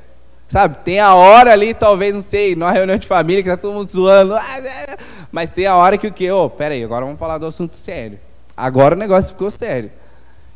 Sabe? 0.50 0.80
Tem 0.84 1.00
a 1.00 1.16
hora 1.16 1.54
ali, 1.54 1.74
talvez, 1.74 2.14
não 2.14 2.22
sei, 2.22 2.54
numa 2.54 2.70
reunião 2.70 2.98
de 2.98 3.08
família 3.08 3.42
que 3.42 3.48
tá 3.48 3.56
todo 3.56 3.74
mundo 3.74 3.90
zoando. 3.90 4.36
Mas 5.32 5.52
tem 5.52 5.68
a 5.68 5.78
hora 5.78 5.98
que 5.98 6.06
o 6.06 6.12
quê? 6.12 6.30
Ô, 6.30 6.44
oh, 6.44 6.50
pera 6.50 6.74
aí, 6.74 6.84
agora 6.84 7.06
vamos 7.06 7.18
falar 7.18 7.38
do 7.38 7.46
assunto 7.46 7.78
sério. 7.78 8.20
Agora 8.58 8.94
o 8.94 8.98
negócio 8.98 9.30
ficou 9.30 9.50
sério. 9.50 9.90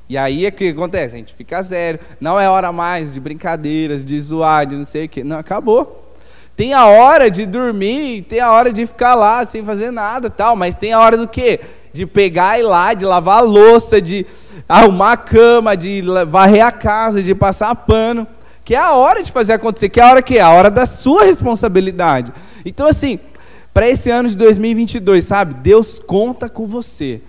E 0.10 0.18
aí 0.18 0.46
é 0.46 0.52
que 0.52 0.72
acontece, 0.72 1.16
a 1.16 1.18
gente 1.18 1.34
fica 1.34 1.64
sério. 1.64 2.02
Não 2.20 2.38
é 2.38 2.50
hora 2.50 2.74
mais 2.74 3.14
de 3.14 3.22
brincadeiras, 3.22 4.04
de 4.04 4.20
zoar, 4.20 4.66
de 4.66 4.76
não 4.76 4.84
sei 4.84 5.06
o 5.06 5.10
quê. 5.10 5.24
Não, 5.24 5.40
acabou. 5.40 6.14
Tem 6.54 6.74
a 6.74 6.86
hora 6.86 7.32
de 7.32 7.46
dormir, 7.46 8.24
tem 8.24 8.42
a 8.42 8.52
hora 8.52 8.74
de 8.74 8.86
ficar 8.86 9.16
lá 9.16 9.46
sem 9.46 9.64
fazer 9.64 9.90
nada 9.90 10.30
tal, 10.30 10.54
mas 10.54 10.76
tem 10.76 10.92
a 10.92 11.00
hora 11.00 11.16
do 11.16 11.30
quê? 11.30 11.62
De 11.96 12.06
pegar 12.06 12.58
e 12.58 12.62
ir 12.62 12.64
lá, 12.64 12.94
de 12.94 13.06
lavar 13.06 13.38
a 13.38 13.42
louça, 13.42 14.02
de 14.02 14.26
arrumar 14.68 15.14
a 15.14 15.18
cama, 15.18 15.78
de 15.78 16.04
varrer 16.28 16.66
a 16.66 16.72
casa, 16.72 17.24
de 17.24 17.34
passar 17.34 17.74
pano, 17.74 18.28
que 18.66 18.76
é 18.76 18.78
a 18.78 18.94
hora 18.94 19.24
de 19.24 19.32
fazer 19.32 19.54
acontecer, 19.54 19.88
que 19.88 20.00
é 20.02 20.04
a 20.04 20.10
hora 20.10 20.22
que 20.22 20.38
é 20.38 20.42
a 20.42 20.50
hora 20.50 20.70
da 20.70 20.86
sua 20.86 21.24
responsabilidade. 21.24 22.34
Então 22.66 22.86
assim, 22.86 23.18
para 23.74 23.90
esse 23.90 24.10
ano 24.10 24.28
de 24.28 24.38
2022, 24.38 25.24
sabe? 25.24 25.54
Deus 25.54 25.98
conta 25.98 26.50
com 26.50 26.68
você. 26.68 27.22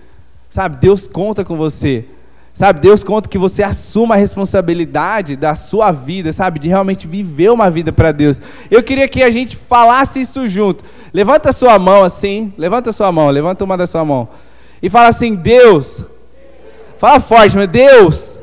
Sabe? 0.49 0.75
Deus 0.77 1.07
conta 1.07 1.45
com 1.45 1.55
você. 1.55 2.03
Sabe? 2.53 2.81
Deus 2.81 3.05
conta 3.05 3.29
que 3.29 3.37
você 3.37 3.63
assuma 3.63 4.15
a 4.15 4.17
responsabilidade 4.17 5.37
da 5.37 5.55
sua 5.55 5.91
vida, 5.91 6.33
sabe? 6.33 6.59
De 6.59 6.67
realmente 6.67 7.07
viver 7.07 7.51
uma 7.51 7.69
vida 7.69 7.93
para 7.93 8.11
Deus. 8.11 8.41
Eu 8.69 8.83
queria 8.83 9.07
que 9.07 9.23
a 9.23 9.31
gente 9.31 9.55
falasse 9.55 10.19
isso 10.19 10.45
junto. 10.47 10.83
Levanta 11.13 11.51
a 11.51 11.53
sua 11.53 11.79
mão 11.79 12.03
assim, 12.03 12.51
levanta 12.57 12.89
a 12.89 12.93
sua 12.93 13.11
mão, 13.13 13.29
levanta 13.29 13.63
uma 13.63 13.77
da 13.77 13.87
sua 13.87 14.03
mão 14.03 14.27
e 14.81 14.89
fala 14.89 15.09
assim: 15.09 15.35
Deus, 15.35 16.03
fala 16.97 17.19
forte, 17.19 17.55
mas 17.55 17.67
Deus, 17.67 18.39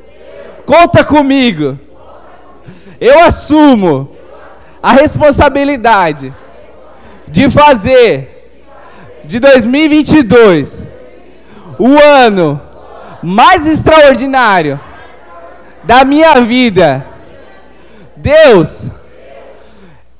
conta 0.67 1.05
comigo. 1.05 1.79
Eu 3.01 3.21
assumo 3.21 4.11
a 4.83 4.93
responsabilidade 4.93 6.33
de 7.29 7.51
fazer 7.51 8.31
de 9.25 9.41
2022 9.41 10.83
o 11.79 11.99
ano 11.99 12.61
mais 13.23 13.67
extraordinário 13.67 14.79
da 15.83 16.05
minha 16.05 16.41
vida. 16.41 17.07
Deus, 18.17 18.89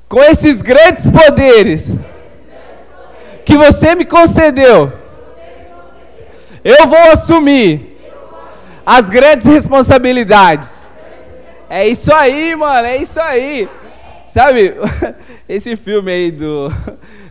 com 0.07 0.21
esses 0.21 0.61
grandes 0.61 1.05
poderes 1.05 1.89
que 3.45 3.57
você 3.57 3.95
me 3.95 4.05
concedeu 4.05 4.91
eu 6.65 6.87
vou 6.87 6.97
assumir 7.11 7.95
as 8.83 9.07
grandes 9.07 9.45
responsabilidades. 9.45 10.85
É 11.69 11.87
isso 11.87 12.11
aí, 12.11 12.55
mano, 12.55 12.87
é 12.87 12.97
isso 12.97 13.19
aí. 13.19 13.69
Sabe, 14.27 14.73
esse 15.47 15.75
filme 15.75 16.11
aí 16.11 16.31
do, 16.31 16.73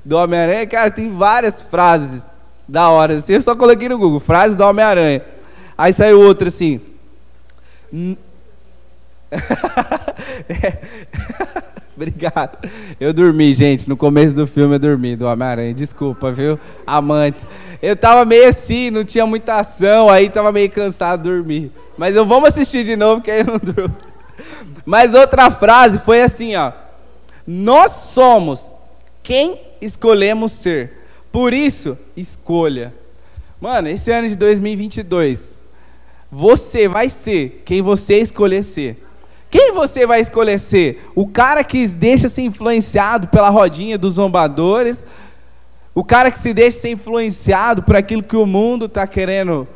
do 0.04 0.16
Homem-Aranha, 0.16 0.64
cara, 0.68 0.88
tem 0.88 1.10
várias 1.10 1.60
frases 1.60 2.22
da 2.68 2.88
hora. 2.90 3.16
Assim, 3.16 3.32
eu 3.32 3.42
só 3.42 3.56
coloquei 3.56 3.88
no 3.88 3.98
Google, 3.98 4.20
frases 4.20 4.56
do 4.56 4.62
Homem-Aranha. 4.64 5.22
Aí 5.76 5.92
saiu 5.92 6.20
outra 6.20 6.46
assim. 6.46 6.80
Obrigado. 11.96 12.58
Eu 12.98 13.12
dormi, 13.12 13.54
gente. 13.54 13.88
No 13.88 13.96
começo 13.96 14.34
do 14.34 14.46
filme 14.46 14.74
eu 14.74 14.78
dormi, 14.78 15.16
do 15.16 15.26
Homem-Aranha. 15.26 15.74
Desculpa, 15.74 16.32
viu? 16.32 16.58
Amante. 16.86 17.46
Eu 17.84 17.94
tava 17.94 18.24
meio 18.24 18.48
assim, 18.48 18.90
não 18.90 19.04
tinha 19.04 19.26
muita 19.26 19.56
ação, 19.56 20.08
aí 20.08 20.30
tava 20.30 20.50
meio 20.50 20.70
cansado 20.70 21.22
de 21.22 21.28
dormir. 21.28 21.70
Mas 21.98 22.16
eu 22.16 22.24
vamos 22.24 22.48
assistir 22.48 22.82
de 22.82 22.96
novo, 22.96 23.20
que 23.20 23.30
aí 23.30 23.44
não 23.44 23.58
durmo. 23.62 23.94
Mas 24.86 25.12
outra 25.12 25.50
frase 25.50 25.98
foi 25.98 26.22
assim, 26.22 26.56
ó. 26.56 26.72
Nós 27.46 27.92
somos 27.92 28.74
quem 29.22 29.60
escolhemos 29.82 30.52
ser. 30.52 31.04
Por 31.30 31.52
isso, 31.52 31.98
escolha. 32.16 32.94
Mano, 33.60 33.88
esse 33.88 34.10
ano 34.10 34.28
de 34.28 34.36
2022, 34.36 35.60
você 36.32 36.88
vai 36.88 37.10
ser 37.10 37.62
quem 37.66 37.82
você 37.82 38.18
escolher 38.18 38.62
ser. 38.62 39.04
Quem 39.50 39.72
você 39.72 40.06
vai 40.06 40.22
escolher 40.22 40.58
ser? 40.58 41.04
O 41.14 41.26
cara 41.26 41.62
que 41.62 41.86
deixa 41.88 42.30
ser 42.30 42.42
influenciado 42.42 43.28
pela 43.28 43.50
rodinha 43.50 43.98
dos 43.98 44.14
zombadores? 44.14 45.04
O 45.94 46.02
cara 46.02 46.30
que 46.30 46.38
se 46.38 46.52
deixa 46.52 46.80
ser 46.80 46.90
influenciado 46.90 47.82
por 47.82 47.94
aquilo 47.94 48.22
que 48.22 48.36
o 48.36 48.44
mundo 48.44 48.86
está 48.86 49.06
querendo 49.06 49.68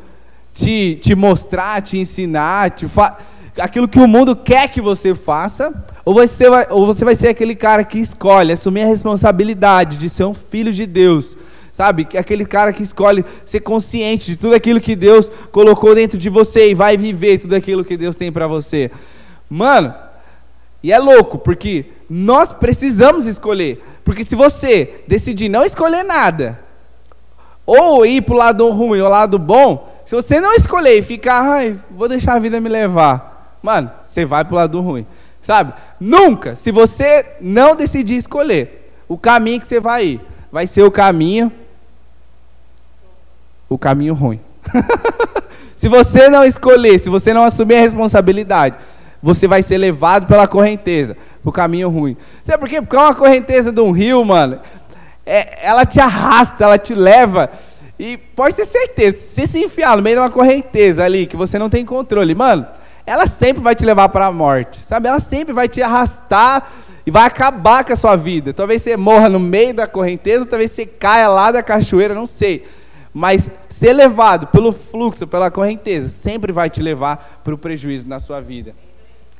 te, 0.53 0.99
te 1.01 1.15
mostrar, 1.15 1.81
te 1.81 1.97
ensinar, 1.97 2.71
te 2.71 2.85
aquilo 3.57 3.87
que 3.87 3.99
o 3.99 4.07
mundo 4.07 4.35
quer 4.35 4.69
que 4.69 4.81
você 4.81 5.15
faça? 5.15 5.73
Ou 6.03 6.13
você, 6.13 6.49
vai, 6.49 6.67
ou 6.69 6.85
você 6.85 7.05
vai 7.05 7.15
ser 7.15 7.29
aquele 7.29 7.55
cara 7.55 7.83
que 7.83 7.99
escolhe 7.99 8.51
assumir 8.51 8.81
a 8.81 8.87
responsabilidade 8.87 9.97
de 9.97 10.09
ser 10.09 10.25
um 10.25 10.33
filho 10.33 10.73
de 10.73 10.85
Deus? 10.85 11.37
Sabe? 11.71 12.07
Aquele 12.17 12.45
cara 12.45 12.73
que 12.73 12.83
escolhe 12.83 13.23
ser 13.45 13.61
consciente 13.61 14.31
de 14.31 14.37
tudo 14.37 14.53
aquilo 14.53 14.81
que 14.81 14.97
Deus 14.97 15.31
colocou 15.51 15.95
dentro 15.95 16.17
de 16.17 16.29
você 16.29 16.71
e 16.71 16.73
vai 16.73 16.97
viver 16.97 17.37
tudo 17.39 17.55
aquilo 17.55 17.85
que 17.85 17.95
Deus 17.95 18.17
tem 18.17 18.31
para 18.31 18.47
você. 18.47 18.91
Mano, 19.49 19.93
e 20.83 20.91
é 20.91 20.99
louco, 20.99 21.37
porque 21.37 21.85
nós 22.09 22.51
precisamos 22.51 23.25
escolher. 23.25 23.81
Porque 24.09 24.23
se 24.23 24.35
você 24.35 25.03
decidir 25.07 25.49
não 25.49 25.63
escolher 25.63 26.01
nada, 26.01 26.59
ou 27.63 28.03
ir 28.03 28.23
para 28.23 28.33
o 28.33 28.37
lado 28.39 28.67
ruim 28.71 28.99
ou 29.01 29.07
lado 29.07 29.37
bom, 29.37 29.87
Se 30.03 30.15
você 30.15 30.41
não 30.41 30.55
escolher 30.55 30.97
e 30.97 31.03
ficar, 31.03 31.43
ai, 31.43 31.77
vou 31.91 32.09
deixar 32.09 32.33
a 32.33 32.39
vida 32.39 32.59
me 32.59 32.67
levar, 32.67 33.55
mano, 33.61 33.91
você 33.99 34.25
vai 34.25 34.43
pro 34.43 34.55
lado 34.55 34.81
ruim. 34.81 35.05
Sabe? 35.43 35.73
Nunca, 35.99 36.55
se 36.55 36.71
você 36.71 37.23
não 37.39 37.75
decidir 37.75 38.15
escolher 38.15 38.91
o 39.07 39.15
caminho 39.15 39.61
que 39.61 39.67
você 39.67 39.79
vai 39.79 40.05
ir, 40.07 40.21
vai 40.51 40.65
ser 40.65 40.81
o 40.81 40.89
caminho 40.89 41.51
o 43.69 43.77
caminho 43.77 44.15
ruim. 44.15 44.39
se 45.75 45.87
você 45.87 46.29
não 46.29 46.43
escolher, 46.43 46.97
se 46.97 47.11
você 47.11 47.31
não 47.31 47.43
assumir 47.43 47.75
a 47.75 47.81
responsabilidade, 47.81 48.75
você 49.21 49.47
vai 49.47 49.61
ser 49.61 49.77
levado 49.77 50.27
pela 50.27 50.47
correnteza, 50.47 51.15
pro 51.41 51.51
caminho 51.51 51.89
ruim. 51.89 52.15
Sabe 52.43 52.59
por 52.59 52.69
quê? 52.69 52.81
Porque 52.81 52.95
é 52.95 52.99
uma 52.99 53.15
correnteza 53.15 53.71
de 53.71 53.81
um 53.81 53.91
rio, 53.91 54.23
mano. 54.23 54.59
É, 55.25 55.67
ela 55.67 55.85
te 55.85 55.99
arrasta, 55.99 56.63
ela 56.63 56.77
te 56.77 56.95
leva. 56.95 57.49
E 57.97 58.17
pode 58.17 58.55
ter 58.55 58.65
certeza, 58.65 59.17
se 59.17 59.45
se 59.45 59.63
enfiar 59.63 59.97
no 59.97 60.01
meio 60.01 60.15
de 60.15 60.21
uma 60.21 60.29
correnteza 60.29 61.03
ali, 61.03 61.25
que 61.25 61.35
você 61.35 61.59
não 61.59 61.69
tem 61.69 61.85
controle, 61.85 62.33
mano, 62.33 62.65
ela 63.05 63.27
sempre 63.27 63.61
vai 63.61 63.75
te 63.75 63.83
levar 63.83 64.07
para 64.09 64.27
a 64.27 64.31
morte, 64.31 64.79
sabe? 64.79 65.09
Ela 65.09 65.19
sempre 65.19 65.53
vai 65.53 65.67
te 65.67 65.81
arrastar 65.81 66.71
e 67.05 67.11
vai 67.11 67.25
acabar 67.25 67.83
com 67.83 67.91
a 67.91 67.95
sua 67.95 68.15
vida. 68.15 68.53
Talvez 68.53 68.81
você 68.81 68.95
morra 68.95 69.27
no 69.27 69.39
meio 69.39 69.73
da 69.73 69.85
correnteza, 69.85 70.45
talvez 70.45 70.71
você 70.71 70.85
caia 70.85 71.27
lá 71.27 71.51
da 71.51 71.61
cachoeira, 71.61 72.13
não 72.13 72.27
sei. 72.27 72.65
Mas 73.13 73.49
ser 73.67 73.93
levado 73.93 74.47
pelo 74.47 74.71
fluxo, 74.71 75.27
pela 75.27 75.51
correnteza, 75.51 76.07
sempre 76.07 76.53
vai 76.53 76.69
te 76.69 76.81
levar 76.81 77.41
para 77.43 77.53
o 77.53 77.57
prejuízo 77.57 78.07
na 78.07 78.19
sua 78.19 78.39
vida. 78.39 78.73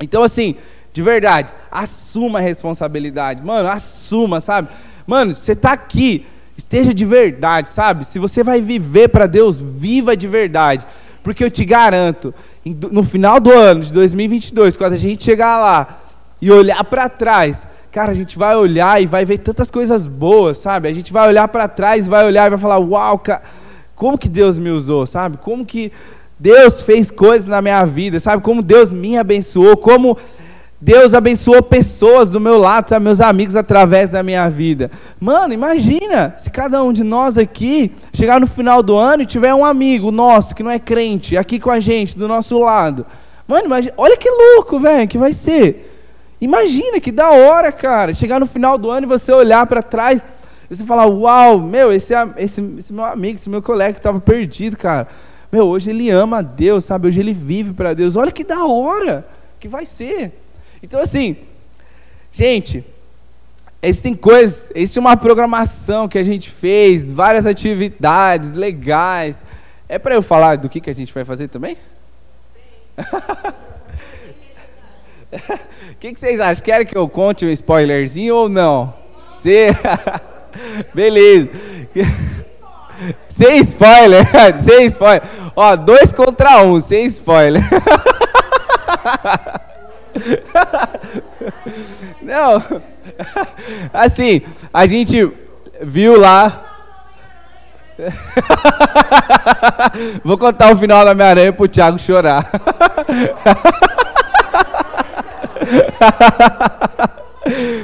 Então, 0.02 0.24
assim, 0.24 0.56
de 0.94 1.02
verdade, 1.02 1.54
assuma 1.72 2.40
a 2.40 2.42
responsabilidade. 2.42 3.44
Mano, 3.44 3.70
assuma, 3.70 4.42
sabe? 4.42 4.70
Mano, 5.06 5.34
você 5.34 5.54
está 5.54 5.74
aqui, 5.74 6.26
esteja 6.58 6.94
de 6.94 7.06
verdade, 7.06 7.72
sabe? 7.72 8.06
Se 8.06 8.20
você 8.20 8.44
vai 8.44 8.62
viver 8.62 9.10
para 9.10 9.28
Deus, 9.28 9.58
viva 9.58 10.16
de 10.16 10.28
verdade. 10.28 10.86
Porque 11.24 11.44
eu 11.44 11.52
te 11.52 11.66
garanto, 11.66 12.34
no 12.66 13.04
final 13.04 13.40
do 13.40 13.52
ano 13.52 13.82
de 13.82 13.92
2022, 13.92 14.78
quando 14.78 14.94
a 14.94 14.98
gente 14.98 15.24
chegar 15.24 15.60
lá 15.60 16.00
e 16.42 16.50
olhar 16.50 16.84
para 16.86 17.10
trás, 17.10 17.68
cara, 17.92 18.12
a 18.12 18.16
gente 18.16 18.38
vai 18.38 18.56
olhar 18.56 19.02
e 19.02 19.06
vai 19.06 19.26
ver 19.26 19.40
tantas 19.40 19.70
coisas 19.70 20.08
boas, 20.08 20.58
sabe? 20.58 20.88
A 20.88 20.94
gente 20.94 21.12
vai 21.12 21.28
olhar 21.28 21.48
para 21.50 21.68
trás, 21.68 22.08
vai 22.08 22.26
olhar 22.26 22.48
e 22.48 22.50
vai 22.52 22.60
falar: 22.60 22.80
"Uau, 22.80 23.20
cara, 23.20 23.42
como 23.96 24.18
que 24.18 24.30
Deus 24.30 24.58
me 24.58 24.70
usou, 24.70 25.06
sabe? 25.06 25.38
Como 25.38 25.66
que 25.66 25.92
Deus 26.40 26.82
fez 26.82 27.12
coisas 27.12 27.48
na 27.48 27.62
minha 27.62 27.84
vida, 27.86 28.20
sabe? 28.20 28.42
Como 28.42 28.64
Deus 28.64 28.92
me 28.92 29.18
abençoou, 29.18 29.76
como 29.76 30.18
Deus 30.82 31.14
abençoou 31.14 31.62
pessoas 31.62 32.30
do 32.30 32.40
meu 32.40 32.58
lado, 32.58 32.88
sabe, 32.88 33.04
meus 33.04 33.20
amigos 33.20 33.58
através 33.58 34.10
da 34.10 34.24
minha 34.24 34.50
vida. 34.50 34.90
Mano, 35.20 35.54
imagina 35.54 36.34
se 36.38 36.50
cada 36.50 36.82
um 36.82 36.94
de 36.94 37.04
nós 37.04 37.38
aqui 37.38 37.92
chegar 38.14 38.40
no 38.40 38.48
final 38.48 38.82
do 38.82 38.96
ano 38.96 39.24
e 39.24 39.26
tiver 39.26 39.54
um 39.54 39.66
amigo 39.66 40.10
nosso 40.10 40.56
que 40.56 40.64
não 40.64 40.72
é 40.72 40.80
crente 40.80 41.36
aqui 41.36 41.60
com 41.60 41.70
a 41.70 41.82
gente, 41.82 42.18
do 42.18 42.30
nosso 42.30 42.58
lado. 42.58 43.06
Mano, 43.46 43.66
imagina, 43.66 43.94
olha 43.98 44.16
que 44.16 44.30
louco, 44.30 44.80
velho, 44.80 45.08
que 45.08 45.18
vai 45.18 45.34
ser. 45.34 45.86
Imagina 46.40 47.02
que 47.02 47.12
da 47.12 47.32
hora, 47.32 47.70
cara, 47.74 48.14
chegar 48.14 48.40
no 48.40 48.46
final 48.46 48.78
do 48.78 48.90
ano 48.90 49.06
e 49.06 49.10
você 49.10 49.34
olhar 49.34 49.66
para 49.68 49.84
trás 49.84 50.24
e 50.72 50.76
você 50.76 50.86
falar: 50.86 51.08
"Uau, 51.08 51.60
meu, 51.60 51.92
esse, 51.92 52.14
esse, 52.38 52.76
esse 52.78 52.94
meu 52.94 53.04
amigo, 53.04 53.36
esse 53.36 53.50
meu 53.50 53.62
colega 53.62 53.92
que 53.92 54.00
estava 54.00 54.22
perdido, 54.22 54.78
cara. 54.78 55.10
Meu, 55.52 55.68
hoje 55.68 55.90
ele 55.90 56.10
ama 56.10 56.40
a 56.40 56.42
Deus, 56.42 56.86
sabe? 56.86 57.08
Hoje 57.08 57.20
ele 57.20 57.34
vive 57.34 57.74
para 57.74 57.94
Deus. 57.94 58.16
Olha 58.16 58.32
que 58.32 58.44
da 58.44 58.66
hora 58.66 59.28
que 59.60 59.68
vai 59.68 59.86
ser." 59.86 60.32
Então, 60.82 61.00
assim, 61.00 61.38
gente, 62.32 62.84
existem 63.82 64.16
coisas, 64.16 64.72
existe 64.76 65.00
uma 65.00 65.18
programação 65.18 66.08
que 66.08 66.18
a 66.18 66.24
gente 66.24 66.50
fez, 66.50 67.10
várias 67.10 67.46
atividades 67.46 68.52
legais. 68.52 69.44
É 69.88 69.98
para 69.98 70.16
eu 70.16 70.22
falar 70.22 70.58
do 70.58 70.70
que, 70.70 70.80
que 70.80 70.90
a 70.90 70.96
gente 70.96 71.14
vai 71.14 71.26
fazer 71.26 71.48
também? 71.48 71.78
O 75.92 75.96
que, 76.00 76.14
que, 76.14 76.20
vocês 76.20 76.40
acham? 76.40 76.64
Querem 76.64 76.86
que 76.86 76.98
eu 76.98 77.08
conte 77.10 77.46
um 77.46 77.50
spoilerzinho 77.50 78.36
ou 78.36 78.50
não? 78.50 78.94
Sim. 79.38 79.68
Beleza. 80.94 81.50
Sem 83.28 83.60
spoiler. 83.62 84.28
Sem 84.62 84.86
spoiler. 84.86 85.24
Ó, 85.56 85.76
dois 85.76 86.14
contra 86.14 86.64
um, 86.64 86.80
sem 86.80 87.06
spoiler. 87.06 87.64
Não. 92.22 92.64
Assim, 93.94 94.42
a 94.74 94.86
gente 94.88 95.32
viu 95.82 96.20
lá. 96.20 96.66
Vou 100.24 100.38
contar 100.38 100.72
o 100.74 100.78
final 100.78 101.04
da 101.04 101.14
minha 101.14 101.28
aranha 101.28 101.52
pro 101.52 101.68
Thiago 101.68 102.00
chorar. 102.00 102.50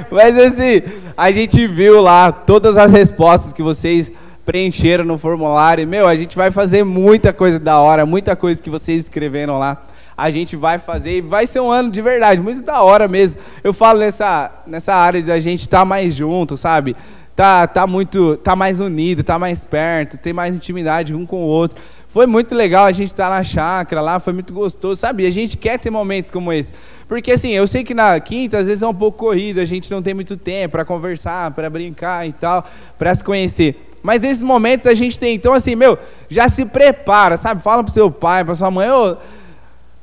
Mas 0.10 0.38
assim, 0.38 0.82
a 1.18 1.32
gente 1.32 1.68
viu 1.68 2.02
lá 2.02 2.32
todas 2.32 2.78
as 2.78 2.92
respostas 2.92 3.52
que 3.52 3.64
vocês 3.64 4.12
preencheram 4.46 5.04
no 5.04 5.18
formulário. 5.18 5.88
Meu, 5.88 6.08
a 6.08 6.16
gente 6.16 6.36
vai 6.36 6.52
fazer 6.52 6.84
muita 6.84 7.34
coisa 7.34 7.60
da 7.60 7.80
hora, 7.80 8.06
muita 8.06 8.36
coisa 8.36 8.62
que 8.62 8.70
vocês 8.70 9.04
escreveram 9.04 9.58
lá 9.58 9.82
a 10.18 10.32
gente 10.32 10.56
vai 10.56 10.78
fazer 10.78 11.18
e 11.18 11.22
vai 11.22 11.46
ser 11.46 11.60
um 11.60 11.70
ano 11.70 11.92
de 11.92 12.02
verdade, 12.02 12.42
muito 12.42 12.62
da 12.62 12.82
hora 12.82 13.08
mesmo. 13.08 13.42
Eu 13.64 13.74
falo 13.74 14.00
nessa, 14.00 14.52
nessa 14.66 14.94
área 14.94 15.22
da 15.22 15.40
gente 15.40 15.62
estar 15.62 15.80
tá 15.80 15.86
mais 15.86 16.16
junto, 16.16 16.56
sabe? 16.56 16.96
Tá, 17.36 17.68
tá 17.68 17.86
muito, 17.86 18.38
tá 18.38 18.56
mais 18.56 18.80
unido, 18.80 19.22
tá 19.22 19.38
mais 19.38 19.66
perto, 19.66 20.18
ter 20.18 20.32
mais 20.32 20.56
intimidade 20.56 21.14
um 21.14 21.26
com 21.26 21.44
o 21.44 21.48
outro. 21.48 21.78
Foi 22.08 22.26
muito 22.26 22.56
legal 22.56 22.86
a 22.86 22.94
gente 22.94 23.08
estar 23.08 23.28
tá 23.28 23.36
na 23.36 23.44
chácara 23.44 24.00
lá, 24.00 24.22
foi 24.22 24.32
muito 24.32 24.54
gostoso, 24.54 25.02
sabe? 25.02 25.28
A 25.28 25.32
gente 25.32 25.58
quer 25.58 25.78
ter 25.78 25.90
momentos 25.90 26.32
como 26.32 26.54
esse. 26.54 26.72
Porque 27.10 27.34
assim, 27.34 27.52
eu 27.52 27.68
sei 27.68 27.84
que 27.84 27.94
na 27.94 28.18
quinta 28.22 28.58
às 28.58 28.68
vezes 28.68 28.84
é 28.84 28.88
um 28.88 28.94
pouco 28.94 29.18
corrido, 29.18 29.60
a 29.60 29.66
gente 29.66 29.92
não 29.92 30.02
tem 30.02 30.14
muito 30.14 30.38
tempo 30.38 30.72
para 30.72 30.86
conversar, 30.86 31.52
para 31.52 31.70
brincar 31.70 32.26
e 32.26 32.32
tal, 32.32 32.66
para 32.98 33.14
se 33.14 33.22
conhecer. 33.22 33.85
Mas 34.06 34.22
nesses 34.22 34.44
momentos 34.44 34.86
a 34.86 34.94
gente 34.94 35.18
tem. 35.18 35.34
Então 35.34 35.52
assim, 35.52 35.76
meu, 35.76 35.98
já 36.30 36.48
se 36.48 36.64
prepara, 36.64 37.38
sabe? 37.38 37.64
Fala 37.64 37.84
pro 37.84 37.92
seu 37.92 38.12
pai, 38.12 38.46
pra 38.46 38.54
sua 38.54 38.70
mãe, 38.70 38.88
ô, 38.88 39.18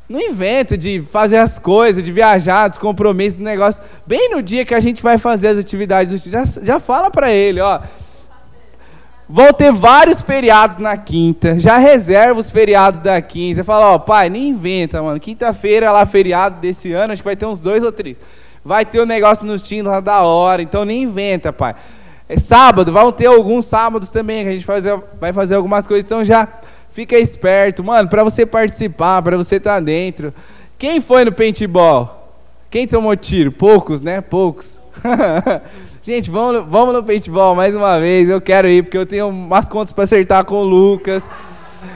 não 0.08 0.20
inventa 0.20 0.76
de 0.76 1.00
fazer 1.02 1.36
as 1.36 1.56
coisas, 1.56 2.02
de 2.02 2.10
viajar, 2.10 2.66
dos 2.66 2.78
compromissos, 2.78 3.38
do 3.38 3.44
negócio. 3.44 3.80
Bem 4.04 4.28
no 4.30 4.42
dia 4.42 4.64
que 4.64 4.74
a 4.74 4.80
gente 4.80 5.00
vai 5.00 5.18
fazer 5.18 5.48
as 5.48 5.58
atividades, 5.58 6.20
já, 6.24 6.42
já 6.44 6.80
fala 6.80 7.12
para 7.12 7.30
ele, 7.30 7.60
ó. 7.60 7.80
Vão 9.28 9.52
ter 9.52 9.72
vários 9.72 10.20
feriados 10.20 10.78
na 10.78 10.96
quinta. 10.96 11.60
Já 11.60 11.78
reserva 11.78 12.40
os 12.40 12.50
feriados 12.50 12.98
da 12.98 13.22
quinta. 13.22 13.62
Fala, 13.62 13.92
ó, 13.92 13.98
pai, 14.00 14.28
nem 14.28 14.48
inventa, 14.48 15.00
mano. 15.00 15.20
Quinta-feira 15.20 15.92
lá, 15.92 16.04
feriado 16.04 16.60
desse 16.60 16.92
ano, 16.92 17.12
acho 17.12 17.22
que 17.22 17.28
vai 17.28 17.36
ter 17.36 17.46
uns 17.46 17.60
dois 17.60 17.84
ou 17.84 17.92
três. 17.92 18.16
Vai 18.64 18.84
ter 18.84 19.00
um 19.00 19.06
negócio 19.06 19.46
nos 19.46 19.62
times 19.62 19.84
lá 19.84 20.00
da 20.00 20.22
hora, 20.22 20.60
então 20.60 20.84
nem 20.84 21.04
inventa, 21.04 21.52
pai. 21.52 21.76
É 22.32 22.38
sábado, 22.38 22.92
vão 22.92 23.12
ter 23.12 23.26
alguns 23.26 23.66
sábados 23.66 24.08
também 24.08 24.44
que 24.44 24.48
a 24.48 24.52
gente 24.52 24.64
fazer, 24.64 24.98
vai 25.20 25.32
fazer 25.32 25.54
algumas 25.54 25.86
coisas, 25.86 26.04
então 26.04 26.24
já 26.24 26.48
Fica 26.92 27.18
esperto, 27.18 27.82
mano, 27.82 28.06
para 28.06 28.22
você 28.22 28.44
participar, 28.44 29.22
para 29.22 29.34
você 29.34 29.56
estar 29.56 29.76
tá 29.76 29.80
dentro. 29.80 30.32
Quem 30.76 31.00
foi 31.00 31.24
no 31.24 31.32
paintball? 31.32 32.36
Quem 32.70 32.86
tomou 32.86 33.16
tiro? 33.16 33.50
Poucos, 33.50 34.02
né? 34.02 34.20
Poucos. 34.20 34.78
Gente, 36.02 36.30
vamos, 36.30 36.66
vamos 36.68 36.92
no 36.92 37.02
paintball 37.02 37.54
mais 37.54 37.74
uma 37.74 37.98
vez. 37.98 38.28
Eu 38.28 38.42
quero 38.42 38.68
ir 38.68 38.82
porque 38.82 38.98
eu 38.98 39.06
tenho 39.06 39.28
umas 39.28 39.68
contas 39.68 39.90
para 39.94 40.04
acertar 40.04 40.44
com 40.44 40.56
o 40.56 40.64
Lucas. 40.64 41.22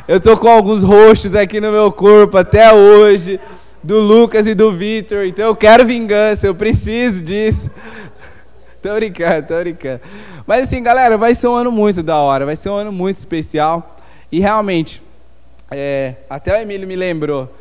Eu 0.09 0.19
tô 0.19 0.35
com 0.35 0.49
alguns 0.49 0.83
roxos 0.83 1.35
aqui 1.35 1.61
no 1.61 1.71
meu 1.71 1.93
corpo 1.93 2.39
até 2.39 2.73
hoje, 2.73 3.39
do 3.83 4.01
Lucas 4.01 4.47
e 4.47 4.55
do 4.55 4.73
Vitor. 4.73 5.27
Então 5.27 5.45
eu 5.45 5.57
quero 5.57 5.85
vingança, 5.85 6.47
eu 6.47 6.55
preciso 6.55 7.23
disso. 7.23 7.71
Tô 8.87 8.95
brincando, 8.95 9.47
tô 9.49 9.59
brincando. 9.59 10.01
Mas 10.47 10.69
assim, 10.69 10.83
galera, 10.83 11.19
vai 11.19 11.35
ser 11.35 11.49
um 11.49 11.55
ano 11.55 11.73
muito 11.73 12.03
da 12.03 12.17
hora, 12.19 12.47
vai 12.47 12.55
ser 12.55 12.71
um 12.71 12.77
ano 12.77 12.93
muito 12.93 13.19
especial. 13.19 13.97
E 14.31 14.39
realmente, 14.39 15.03
é, 15.71 16.15
até 16.31 16.57
o 16.57 16.63
Emílio 16.63 16.87
me 16.87 16.95
lembrou. 16.95 17.53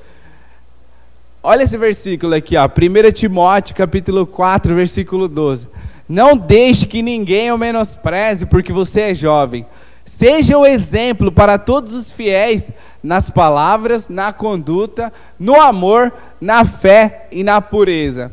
Olha 1.42 1.64
esse 1.64 1.78
versículo 1.78 2.36
aqui, 2.36 2.56
ó, 2.58 2.66
1 2.66 3.12
Timóteo 3.12 3.76
capítulo 3.76 4.26
4, 4.26 4.76
versículo 4.76 5.28
12. 5.28 5.68
Não 6.08 6.38
deixe 6.38 6.86
que 6.86 7.02
ninguém 7.02 7.52
o 7.52 7.58
menospreze, 7.58 8.46
porque 8.46 8.72
você 8.72 9.02
é 9.02 9.14
jovem. 9.16 9.66
Seja 10.04 10.56
o 10.56 10.66
exemplo 10.66 11.32
para 11.32 11.58
todos 11.58 11.96
os 11.96 12.12
fiéis 12.12 12.72
nas 13.02 13.30
palavras, 13.30 14.08
na 14.08 14.32
conduta, 14.32 15.12
no 15.40 15.60
amor, 15.60 16.14
na 16.40 16.64
fé 16.64 17.28
e 17.32 17.44
na 17.44 17.60
pureza. 17.60 18.32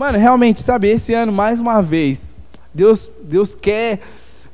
Mano, 0.00 0.16
realmente, 0.16 0.62
sabe, 0.62 0.88
esse 0.88 1.12
ano, 1.12 1.30
mais 1.30 1.60
uma 1.60 1.82
vez, 1.82 2.34
Deus, 2.72 3.12
Deus 3.22 3.54
quer 3.54 4.00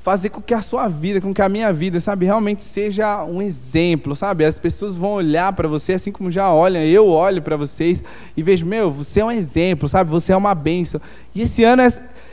fazer 0.00 0.28
com 0.28 0.42
que 0.42 0.52
a 0.52 0.61
sua 0.61 0.88
vida, 0.88 1.20
com 1.20 1.32
que 1.32 1.40
a 1.40 1.48
minha 1.48 1.72
vida, 1.72 2.00
sabe, 2.00 2.26
realmente 2.26 2.64
seja 2.64 3.22
um 3.22 3.40
exemplo, 3.40 4.16
sabe? 4.16 4.44
As 4.44 4.59
pessoas 4.59 4.96
vão 4.96 5.12
olhar 5.12 5.52
para 5.52 5.68
você 5.68 5.92
assim 5.92 6.11
como 6.11 6.32
já 6.32 6.52
olham, 6.52 6.82
eu 6.82 7.06
olho 7.06 7.40
para 7.40 7.56
vocês 7.56 8.02
e 8.37 8.42
vejo, 8.42 8.66
meu, 8.66 8.90
você 8.90 9.20
é 9.20 9.24
um 9.24 9.30
exemplo, 9.30 9.88
sabe? 9.88 10.11
Você 10.11 10.32
é 10.32 10.37
uma 10.37 10.52
bênção. 10.52 11.00
E 11.32 11.42
esse 11.42 11.62
ano 11.62 11.85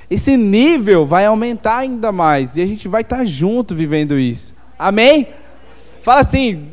esse 0.10 0.36
nível 0.36 1.06
vai 1.06 1.28
aumentar 1.28 1.78
ainda 1.78 2.12
mais 2.12 2.58
e 2.58 2.63
a 2.63 2.65
gente 2.65 2.88
vai 2.88 3.04
estar 3.04 3.17
tá 3.17 3.26
junto 3.26 3.76
vivendo 3.76 4.17
isso. 4.17 4.56
Amém? 4.80 5.28
Fala 6.02 6.21
assim, 6.21 6.67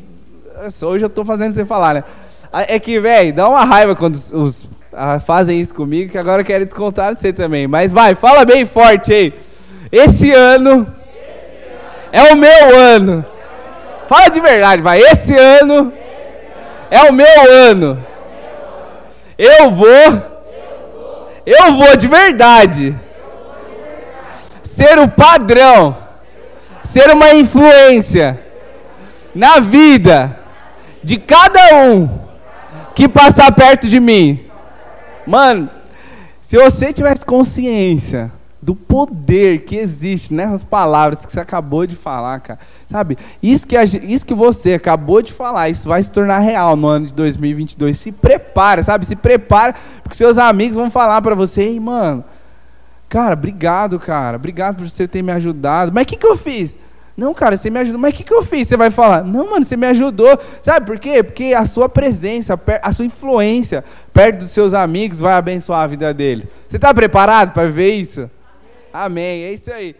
Hoje 0.81 1.05
eu 1.05 1.09
tô 1.09 1.23
fazendo 1.23 1.53
você 1.53 1.65
falar, 1.65 1.93
né? 1.93 2.03
É 2.51 2.79
que, 2.79 2.99
velho, 2.99 3.31
dá 3.31 3.47
uma 3.47 3.63
raiva 3.63 3.95
quando 3.95 4.15
os 4.15 4.67
ah, 4.93 5.19
fazem 5.19 5.59
isso 5.59 5.73
comigo, 5.73 6.11
que 6.11 6.17
agora 6.17 6.41
eu 6.41 6.45
quero 6.45 6.65
descontar 6.65 7.13
de 7.13 7.21
você 7.21 7.31
também. 7.31 7.67
Mas 7.67 7.91
vai, 7.91 8.15
fala 8.15 8.45
bem 8.45 8.65
forte 8.65 9.13
aí. 9.13 9.33
Esse 9.91 10.31
ano, 10.31 10.87
é 12.11 12.33
o 12.33 12.35
meu 12.35 12.77
ano. 12.77 13.25
Fala 14.07 14.29
de 14.29 14.39
verdade, 14.39 14.81
vai. 14.81 14.99
Esse 14.99 15.35
ano, 15.35 15.93
é 16.89 17.01
o 17.03 17.13
meu 17.13 17.49
ano. 17.49 18.05
Eu 19.37 19.71
vou, 19.71 20.21
eu 21.45 21.73
vou 21.73 21.95
de 21.95 22.07
verdade 22.07 22.95
ser 24.61 24.99
o 24.99 25.07
padrão, 25.07 25.97
ser 26.83 27.09
uma 27.11 27.33
influência 27.33 28.39
na 29.33 29.59
vida 29.59 30.37
de 31.03 31.17
cada 31.17 31.75
um 31.75 32.21
que 32.93 33.07
passar 33.07 33.51
perto 33.53 33.87
de 33.87 33.99
mim. 33.99 34.50
Mano, 35.31 35.69
se 36.41 36.57
você 36.57 36.91
tivesse 36.91 37.25
consciência 37.25 38.29
do 38.61 38.75
poder 38.75 39.63
que 39.63 39.77
existe 39.77 40.33
nessas 40.33 40.61
palavras 40.61 41.25
que 41.25 41.31
você 41.31 41.39
acabou 41.39 41.87
de 41.87 41.95
falar, 41.95 42.41
cara, 42.41 42.59
sabe? 42.89 43.17
Isso 43.41 43.65
que, 43.65 43.77
a, 43.77 43.85
isso 43.85 44.25
que 44.25 44.33
você 44.33 44.73
acabou 44.73 45.21
de 45.21 45.31
falar, 45.31 45.69
isso 45.69 45.87
vai 45.87 46.03
se 46.03 46.11
tornar 46.11 46.39
real 46.39 46.75
no 46.75 46.85
ano 46.85 47.05
de 47.07 47.13
2022. 47.13 47.97
Se 47.97 48.11
prepara, 48.11 48.83
sabe? 48.83 49.05
Se 49.05 49.15
prepara, 49.15 49.73
porque 50.03 50.17
seus 50.17 50.37
amigos 50.37 50.75
vão 50.75 50.91
falar 50.91 51.21
para 51.21 51.33
você, 51.33 51.61
ei, 51.61 51.79
mano, 51.79 52.25
cara, 53.07 53.31
obrigado, 53.33 53.97
cara, 54.01 54.35
obrigado 54.35 54.75
por 54.75 54.89
você 54.89 55.07
ter 55.07 55.21
me 55.21 55.31
ajudado. 55.31 55.93
Mas 55.93 56.03
o 56.03 56.07
que, 56.07 56.17
que 56.17 56.27
eu 56.27 56.35
fiz? 56.35 56.77
Não, 57.15 57.33
cara, 57.33 57.57
você 57.57 57.69
me 57.69 57.79
ajudou. 57.79 57.99
Mas 57.99 58.13
o 58.13 58.17
que, 58.17 58.23
que 58.23 58.33
eu 58.33 58.43
fiz? 58.43 58.67
Você 58.67 58.77
vai 58.77 58.89
falar, 58.89 59.23
não, 59.23 59.51
mano, 59.51 59.65
você 59.65 59.75
me 59.75 59.87
ajudou. 59.87 60.39
Sabe 60.63 60.85
por 60.85 60.99
quê? 60.99 61.21
Porque 61.23 61.53
a 61.55 61.65
sua 61.65 61.89
presença, 61.89 62.59
a 62.81 62.91
sua 62.91 63.05
influência 63.05 63.83
perto 64.13 64.39
dos 64.39 64.51
seus 64.51 64.73
amigos 64.73 65.19
vai 65.19 65.33
abençoar 65.33 65.81
a 65.81 65.87
vida 65.87 66.13
dele. 66.13 66.47
Você 66.67 66.77
está 66.77 66.93
preparado 66.93 67.53
para 67.53 67.67
ver 67.67 67.93
isso? 67.95 68.29
Amém. 68.93 69.43
É 69.43 69.53
isso 69.53 69.71
aí. 69.71 69.95